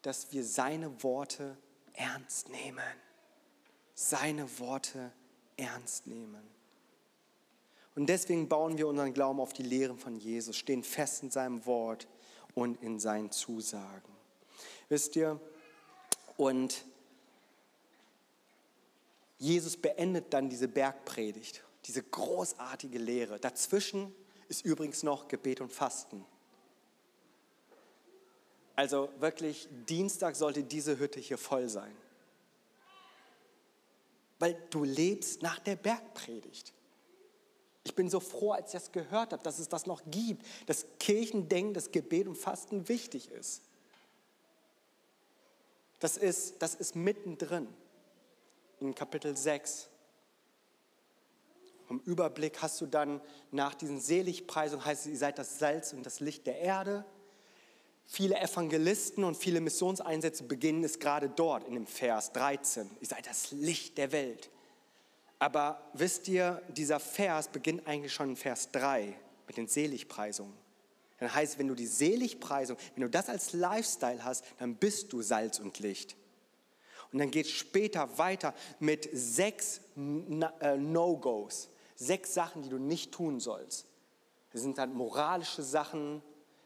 dass 0.00 0.32
wir 0.32 0.44
seine 0.44 1.02
Worte 1.02 1.58
ernst 1.92 2.48
nehmen. 2.48 2.80
Seine 3.94 4.58
Worte 4.58 5.12
ernst 5.58 6.06
nehmen. 6.06 6.55
Und 7.96 8.06
deswegen 8.06 8.48
bauen 8.48 8.76
wir 8.76 8.86
unseren 8.86 9.14
Glauben 9.14 9.40
auf 9.40 9.54
die 9.54 9.62
Lehren 9.62 9.98
von 9.98 10.16
Jesus, 10.16 10.56
stehen 10.56 10.84
fest 10.84 11.22
in 11.22 11.30
seinem 11.30 11.64
Wort 11.64 12.06
und 12.54 12.80
in 12.82 13.00
seinen 13.00 13.32
Zusagen. 13.32 14.12
Wisst 14.90 15.16
ihr, 15.16 15.40
und 16.36 16.84
Jesus 19.38 19.78
beendet 19.78 20.32
dann 20.32 20.50
diese 20.50 20.68
Bergpredigt, 20.68 21.64
diese 21.86 22.02
großartige 22.02 22.98
Lehre. 22.98 23.40
Dazwischen 23.40 24.14
ist 24.48 24.64
übrigens 24.64 25.02
noch 25.02 25.26
Gebet 25.26 25.62
und 25.62 25.72
Fasten. 25.72 26.24
Also 28.74 29.08
wirklich, 29.20 29.68
Dienstag 29.88 30.36
sollte 30.36 30.62
diese 30.62 30.98
Hütte 30.98 31.18
hier 31.18 31.38
voll 31.38 31.70
sein. 31.70 31.96
Weil 34.38 34.62
du 34.68 34.84
lebst 34.84 35.40
nach 35.40 35.58
der 35.60 35.76
Bergpredigt. 35.76 36.74
Ich 37.86 37.94
bin 37.94 38.10
so 38.10 38.18
froh, 38.18 38.50
als 38.50 38.74
ich 38.74 38.80
das 38.80 38.90
gehört 38.90 39.32
habe, 39.32 39.44
dass 39.44 39.60
es 39.60 39.68
das 39.68 39.86
noch 39.86 40.02
gibt, 40.10 40.44
dass 40.66 40.86
Kirchendenken, 40.98 41.72
das 41.72 41.92
Gebet 41.92 42.26
und 42.26 42.34
Fasten 42.34 42.88
wichtig 42.88 43.30
ist. 43.30 43.62
Das 46.00 46.16
ist, 46.16 46.60
das 46.60 46.74
ist 46.74 46.96
mittendrin 46.96 47.68
in 48.80 48.92
Kapitel 48.92 49.36
6. 49.36 49.88
Im 51.88 52.00
Überblick 52.00 52.60
hast 52.60 52.80
du 52.80 52.86
dann 52.86 53.20
nach 53.52 53.76
diesen 53.76 54.00
Seligpreisungen, 54.00 54.84
heißt 54.84 55.06
es, 55.06 55.12
ihr 55.12 55.18
seid 55.18 55.38
das 55.38 55.60
Salz 55.60 55.92
und 55.92 56.04
das 56.04 56.18
Licht 56.18 56.44
der 56.48 56.58
Erde. 56.58 57.04
Viele 58.04 58.36
Evangelisten 58.40 59.22
und 59.22 59.36
viele 59.36 59.60
Missionseinsätze 59.60 60.42
beginnen 60.42 60.82
es 60.82 60.98
gerade 60.98 61.28
dort 61.28 61.68
in 61.68 61.74
dem 61.74 61.86
Vers 61.86 62.32
13. 62.32 62.90
Ihr 63.00 63.06
seid 63.06 63.28
das 63.28 63.52
Licht 63.52 63.96
der 63.96 64.10
Welt. 64.10 64.50
Aber 65.38 65.90
wisst 65.92 66.28
ihr, 66.28 66.62
dieser 66.68 67.00
Vers 67.00 67.48
beginnt 67.48 67.86
eigentlich 67.86 68.12
schon 68.12 68.30
in 68.30 68.36
Vers 68.36 68.70
3 68.72 69.14
mit 69.46 69.56
den 69.56 69.68
Seligpreisungen. 69.68 70.54
Dann 71.18 71.34
heißt 71.34 71.58
wenn 71.58 71.68
du 71.68 71.74
die 71.74 71.86
Seligpreisung, 71.86 72.76
wenn 72.94 73.02
du 73.02 73.10
das 73.10 73.28
als 73.28 73.52
Lifestyle 73.52 74.24
hast, 74.24 74.44
dann 74.58 74.76
bist 74.76 75.12
du 75.12 75.22
Salz 75.22 75.58
und 75.58 75.78
Licht. 75.78 76.16
Und 77.12 77.18
dann 77.20 77.30
geht 77.30 77.46
es 77.46 77.52
später 77.52 78.18
weiter 78.18 78.54
mit 78.80 79.08
sechs 79.12 79.80
äh, 79.96 80.76
No-Gos, 80.76 81.70
sechs 81.94 82.34
Sachen, 82.34 82.62
die 82.62 82.68
du 82.68 82.78
nicht 82.78 83.12
tun 83.12 83.40
sollst. 83.40 83.86
Das 84.52 84.62
sind 84.62 84.78
dann 84.78 84.92
moralische 84.94 85.62
Sachen, 85.62 86.22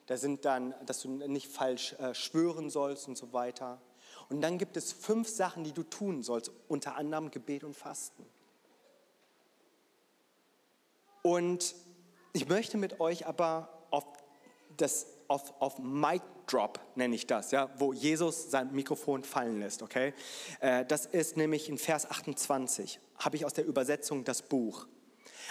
da 0.06 0.16
sind 0.16 0.44
dann, 0.44 0.74
dass 0.86 1.02
du 1.02 1.08
nicht 1.08 1.46
falsch 1.46 1.92
äh, 1.94 2.14
schwören 2.14 2.70
sollst 2.70 3.06
und 3.06 3.16
so 3.16 3.32
weiter. 3.32 3.80
Und 4.28 4.40
dann 4.40 4.58
gibt 4.58 4.76
es 4.76 4.92
fünf 4.92 5.28
Sachen, 5.28 5.62
die 5.62 5.72
du 5.72 5.82
tun 5.82 6.22
sollst, 6.22 6.50
unter 6.68 6.96
anderem 6.96 7.30
Gebet 7.30 7.62
und 7.62 7.76
Fasten. 7.76 8.24
Und 11.22 11.74
ich 12.32 12.48
möchte 12.48 12.76
mit 12.78 13.00
euch 13.00 13.26
aber 13.26 13.68
auf 13.90 14.04
das 14.76 15.06
auf, 15.30 15.54
auf 15.60 15.78
Mic 15.78 16.22
Drop 16.46 16.80
nenne 16.96 17.14
ich 17.14 17.26
das, 17.26 17.52
ja, 17.52 17.70
wo 17.78 17.92
Jesus 17.92 18.50
sein 18.50 18.72
Mikrofon 18.72 19.22
fallen 19.22 19.60
lässt, 19.60 19.80
okay? 19.80 20.12
Äh, 20.58 20.84
das 20.84 21.06
ist 21.06 21.36
nämlich 21.36 21.68
in 21.68 21.78
Vers 21.78 22.10
28, 22.10 22.98
habe 23.16 23.36
ich 23.36 23.44
aus 23.44 23.52
der 23.52 23.64
Übersetzung 23.64 24.24
das 24.24 24.42
Buch. 24.42 24.88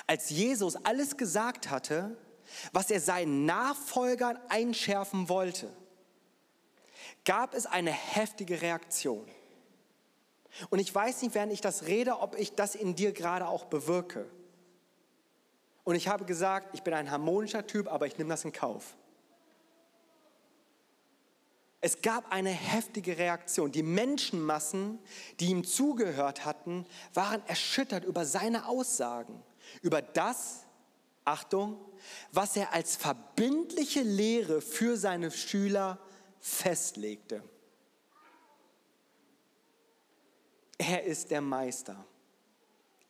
Als 0.05 0.29
Jesus 0.29 0.75
alles 0.84 1.15
gesagt 1.15 1.69
hatte, 1.69 2.17
was 2.73 2.91
er 2.91 2.99
seinen 2.99 3.45
Nachfolgern 3.45 4.38
einschärfen 4.49 5.29
wollte, 5.29 5.71
gab 7.23 7.53
es 7.53 7.65
eine 7.65 7.91
heftige 7.91 8.62
Reaktion. 8.62 9.25
Und 10.69 10.79
ich 10.79 10.93
weiß 10.93 11.21
nicht, 11.21 11.36
während 11.36 11.53
ich 11.53 11.62
das 11.62 11.86
rede, 11.86 12.19
ob 12.19 12.38
ich 12.38 12.55
das 12.55 12.75
in 12.75 12.95
dir 12.95 13.13
gerade 13.13 13.47
auch 13.47 13.65
bewirke. 13.65 14.29
Und 15.84 15.96
ich 15.96 16.08
habe 16.08 16.26
gesagt, 16.26 16.70
ich 16.74 16.84
bin 16.84 16.94
ein 16.94 17.10
harmonischer 17.10 17.65
Typ, 17.65 17.92
aber 17.92 18.06
ich 18.06 18.18
nehme 18.18 18.30
das 18.30 18.46
in 18.46 18.52
Kauf. 18.52 18.96
Es 21.82 22.02
gab 22.02 22.32
eine 22.32 22.50
heftige 22.50 23.18
Reaktion. 23.18 23.72
Die 23.72 23.84
Menschenmassen, 23.84 25.00
die 25.39 25.48
ihm 25.48 25.63
zugehört 25.63 26.44
hatten, 26.44 26.86
waren 27.13 27.42
erschüttert 27.48 28.04
über 28.04 28.26
seine 28.26 28.68
Aussagen, 28.68 29.42
über 29.82 30.02
das, 30.02 30.65
Achtung, 31.24 31.80
was 32.32 32.56
er 32.56 32.74
als 32.74 32.96
verbindliche 32.96 34.02
Lehre 34.02 34.62
für 34.62 34.98
seine 34.98 35.32
Schüler 35.32 36.00
festlegte. 36.39 37.44
Er 40.78 41.04
ist 41.04 41.30
der 41.30 41.42
Meister. 41.42 42.06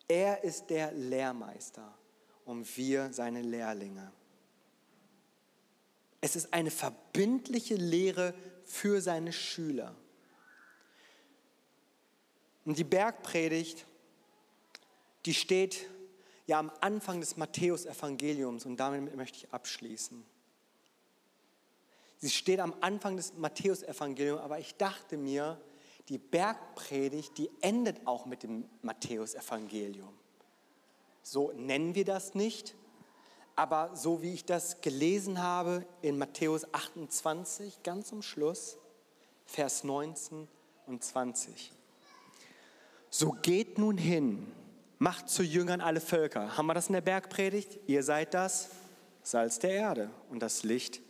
Er 0.08 0.44
ist 0.44 0.70
der 0.70 0.92
Lehrmeister 0.92 1.99
und 2.50 2.78
wir 2.78 3.14
seine 3.14 3.44
Lehrlinge. 3.44 4.12
Es 6.20 6.36
ist 6.36 6.52
eine 6.52 6.72
verbindliche 6.72 7.76
Lehre 7.76 8.34
für 8.66 9.02
seine 9.02 9.32
Schüler. 9.32 9.96
Und 12.66 12.80
die 12.80 12.84
Bergpredigt, 12.84 13.86
die 15.28 15.36
steht 15.36 15.92
ja 16.48 16.58
am 16.58 16.72
Anfang 16.82 17.20
des 17.20 17.38
Matthäusevangeliums 17.38 18.66
und 18.66 18.78
damit 18.78 19.16
möchte 19.16 19.38
ich 19.38 19.54
abschließen. 19.54 20.26
Sie 22.18 22.32
steht 22.32 22.60
am 22.62 22.74
Anfang 22.82 23.16
des 23.16 23.36
Matthäusevangeliums, 23.36 24.42
aber 24.42 24.58
ich 24.58 24.76
dachte 24.76 25.18
mir, 25.18 25.62
die 26.10 26.18
Bergpredigt, 26.18 27.38
die 27.38 27.52
endet 27.62 28.08
auch 28.08 28.26
mit 28.26 28.42
dem 28.42 28.68
Matthäusevangelium. 28.82 30.19
So 31.24 31.52
nennen 31.52 31.96
wir 31.96 32.06
das 32.06 32.36
nicht, 32.36 32.76
aber 33.56 33.96
so 33.96 34.22
wie 34.22 34.34
ich 34.34 34.46
das 34.46 34.82
gelesen 34.82 35.42
habe 35.42 35.86
in 36.02 36.18
Matthäus 36.18 36.74
28, 36.74 37.84
ganz 37.84 38.08
zum 38.08 38.22
Schluss, 38.22 38.78
Vers 39.46 39.84
19 39.84 40.48
und 40.88 41.04
20. 41.04 41.74
So 43.10 43.32
geht 43.42 43.78
nun 43.78 43.98
hin, 43.98 44.52
macht 44.98 45.30
zu 45.30 45.44
Jüngern 45.44 45.82
alle 45.82 46.00
Völker. 46.00 46.56
Haben 46.56 46.68
wir 46.68 46.74
das 46.74 46.88
in 46.88 46.94
der 46.94 47.02
Bergpredigt? 47.02 47.80
Ihr 47.88 48.04
seid 48.04 48.34
das 48.34 48.70
Salz 49.24 49.60
der 49.60 49.72
Erde 49.72 50.10
und 50.30 50.40
das 50.40 50.64
Licht. 50.64 51.02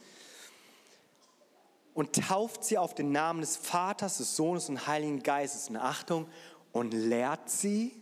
Und 1.94 2.16
tauft 2.28 2.64
sie 2.64 2.78
auf 2.78 2.96
den 2.96 3.12
Namen 3.12 3.42
des 3.42 3.58
Vaters, 3.58 4.18
des 4.18 4.36
Sohnes 4.36 4.70
und 4.70 4.88
Heiligen 4.88 5.22
Geistes. 5.22 5.70
In 5.70 5.78
Achtung, 5.78 6.28
und 6.72 6.94
lehrt 6.94 7.50
sie, 7.50 8.00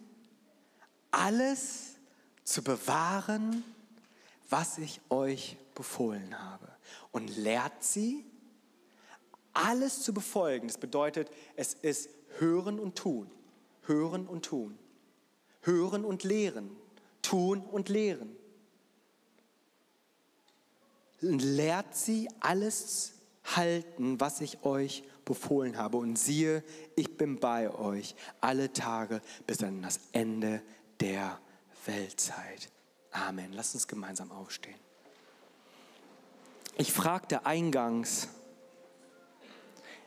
alles 1.12 1.97
zu 2.48 2.64
bewahren, 2.64 3.62
was 4.50 4.78
ich 4.78 5.02
euch 5.10 5.58
befohlen 5.76 6.42
habe. 6.42 6.70
Und 7.12 7.36
lehrt 7.36 7.84
sie, 7.84 8.26
alles 9.52 10.02
zu 10.02 10.14
befolgen. 10.14 10.68
Das 10.68 10.78
bedeutet, 10.78 11.30
es 11.58 11.74
ist 11.74 12.10
hören 12.38 12.80
und 12.80 12.96
tun. 12.96 13.30
Hören 13.82 14.28
und 14.28 14.46
tun. 14.46 14.80
Hören 15.62 16.06
und 16.06 16.24
lehren. 16.24 16.72
Tun 17.22 17.60
und 17.64 17.90
lehren. 17.90 18.34
Lehrt 21.20 21.98
sie 21.98 22.30
alles 22.40 23.16
halten, 23.58 24.22
was 24.22 24.40
ich 24.40 24.64
euch 24.64 25.04
befohlen 25.26 25.78
habe. 25.78 25.98
Und 25.98 26.18
siehe, 26.18 26.64
ich 26.96 27.18
bin 27.18 27.42
bei 27.42 27.70
euch 27.70 28.16
alle 28.40 28.72
Tage 28.72 29.22
bis 29.46 29.62
an 29.64 29.82
das 29.82 30.00
Ende 30.14 30.62
der 31.02 31.42
Weltzeit. 31.88 32.70
Amen. 33.12 33.54
Lass 33.54 33.74
uns 33.74 33.88
gemeinsam 33.88 34.32
aufstehen. 34.32 34.80
Ich 36.78 36.94
fragte 36.94 37.46
eingangs, 37.46 38.28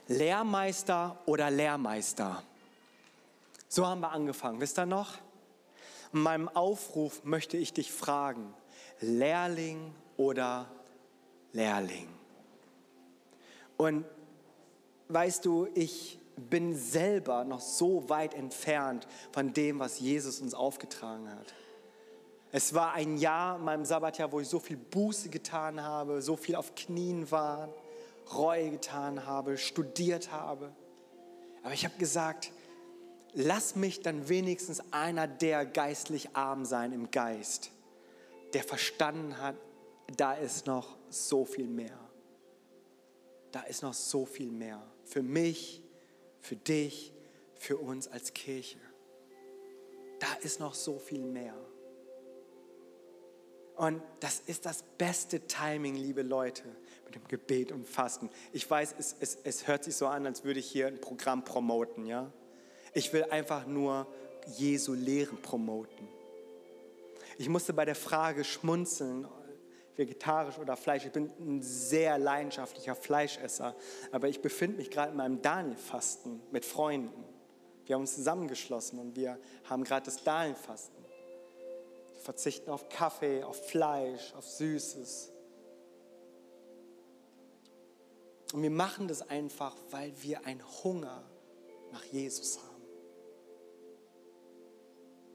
Lehrmeister 0.06 1.18
oder 1.26 1.50
Lehrmeister? 1.50 2.42
So 3.68 3.86
haben 3.86 4.00
wir 4.00 4.10
angefangen, 4.10 4.60
wisst 4.60 4.78
ihr 4.78 4.86
noch? 4.86 5.18
In 6.12 6.20
meinem 6.20 6.48
Aufruf 6.48 7.24
möchte 7.24 7.56
ich 7.56 7.72
dich 7.72 7.92
fragen, 7.92 8.52
Lehrling 9.00 9.94
oder 10.16 10.68
Lehrling? 11.52 12.08
Und 13.76 14.04
weißt 15.08 15.44
du, 15.44 15.68
ich 15.74 16.18
bin 16.36 16.76
selber 16.76 17.44
noch 17.44 17.60
so 17.60 18.08
weit 18.08 18.34
entfernt 18.34 19.06
von 19.32 19.52
dem, 19.52 19.78
was 19.78 20.00
Jesus 20.00 20.40
uns 20.40 20.54
aufgetragen 20.54 21.30
hat. 21.30 21.54
Es 22.52 22.74
war 22.74 22.94
ein 22.94 23.16
Jahr 23.16 23.56
in 23.56 23.64
meinem 23.64 23.84
Sabbatjahr, 23.84 24.32
wo 24.32 24.40
ich 24.40 24.48
so 24.48 24.58
viel 24.58 24.76
Buße 24.76 25.28
getan 25.28 25.82
habe, 25.82 26.20
so 26.20 26.36
viel 26.36 26.56
auf 26.56 26.74
Knien 26.74 27.30
war, 27.30 27.68
Reue 28.34 28.70
getan 28.70 29.24
habe, 29.26 29.56
studiert 29.56 30.32
habe. 30.32 30.72
Aber 31.62 31.74
ich 31.74 31.84
habe 31.84 31.96
gesagt, 31.96 32.52
lass 33.34 33.76
mich 33.76 34.00
dann 34.00 34.28
wenigstens 34.28 34.82
einer 34.92 35.28
der 35.28 35.64
geistlich 35.64 36.34
arm 36.34 36.64
sein 36.64 36.92
im 36.92 37.10
Geist, 37.10 37.70
der 38.52 38.64
verstanden 38.64 39.38
hat, 39.38 39.54
da 40.16 40.32
ist 40.32 40.66
noch 40.66 40.96
so 41.08 41.44
viel 41.44 41.68
mehr. 41.68 41.98
Da 43.52 43.62
ist 43.62 43.82
noch 43.82 43.94
so 43.94 44.26
viel 44.26 44.50
mehr. 44.50 44.82
Für 45.04 45.22
mich, 45.22 45.82
für 46.40 46.56
dich, 46.56 47.12
für 47.54 47.76
uns 47.76 48.08
als 48.08 48.32
Kirche. 48.32 48.78
Da 50.18 50.32
ist 50.42 50.58
noch 50.60 50.74
so 50.74 50.98
viel 50.98 51.22
mehr. 51.22 51.54
Und 53.80 54.02
das 54.20 54.40
ist 54.40 54.66
das 54.66 54.84
beste 54.98 55.40
Timing, 55.46 55.94
liebe 55.94 56.20
Leute, 56.20 56.64
mit 57.06 57.14
dem 57.14 57.26
Gebet 57.28 57.72
und 57.72 57.88
Fasten. 57.88 58.28
Ich 58.52 58.70
weiß, 58.70 58.94
es, 58.98 59.16
es, 59.20 59.38
es 59.42 59.68
hört 59.68 59.84
sich 59.84 59.96
so 59.96 60.06
an, 60.06 60.26
als 60.26 60.44
würde 60.44 60.60
ich 60.60 60.70
hier 60.70 60.88
ein 60.88 61.00
Programm 61.00 61.46
promoten, 61.46 62.04
ja? 62.04 62.30
Ich 62.92 63.10
will 63.14 63.24
einfach 63.30 63.66
nur 63.66 64.06
Jesu 64.58 64.92
Lehren 64.92 65.40
promoten. 65.40 66.06
Ich 67.38 67.48
musste 67.48 67.72
bei 67.72 67.86
der 67.86 67.94
Frage 67.94 68.44
schmunzeln, 68.44 69.26
vegetarisch 69.96 70.58
oder 70.58 70.76
Fleisch. 70.76 71.06
Ich 71.06 71.12
bin 71.12 71.32
ein 71.40 71.62
sehr 71.62 72.18
leidenschaftlicher 72.18 72.94
Fleischesser, 72.94 73.74
aber 74.12 74.28
ich 74.28 74.42
befinde 74.42 74.76
mich 74.76 74.90
gerade 74.90 75.12
in 75.12 75.16
meinem 75.16 75.40
Daniel-Fasten 75.40 76.42
mit 76.50 76.66
Freunden. 76.66 77.24
Wir 77.86 77.94
haben 77.94 78.02
uns 78.02 78.14
zusammengeschlossen 78.14 78.98
und 78.98 79.16
wir 79.16 79.38
haben 79.64 79.84
gerade 79.84 80.04
das 80.04 80.22
Daniel-Fasten. 80.22 80.99
Verzichten 82.20 82.70
auf 82.70 82.88
Kaffee, 82.88 83.42
auf 83.42 83.68
Fleisch, 83.68 84.32
auf 84.34 84.46
Süßes. 84.46 85.32
Und 88.52 88.62
wir 88.62 88.70
machen 88.70 89.08
das 89.08 89.22
einfach, 89.22 89.76
weil 89.90 90.12
wir 90.22 90.44
einen 90.44 90.62
Hunger 90.82 91.24
nach 91.92 92.04
Jesus 92.04 92.58
haben 92.58 92.70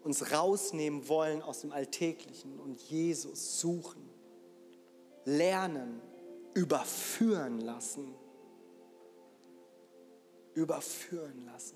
uns 0.06 0.32
rausnehmen 0.32 1.10
wollen 1.10 1.42
aus 1.42 1.62
dem 1.62 1.72
Alltäglichen 1.72 2.60
und 2.60 2.80
Jesus 2.80 3.60
suchen, 3.60 4.08
lernen, 5.26 6.00
überführen 6.54 7.60
lassen. 7.60 8.14
Überführen 10.54 11.46
lassen. 11.46 11.76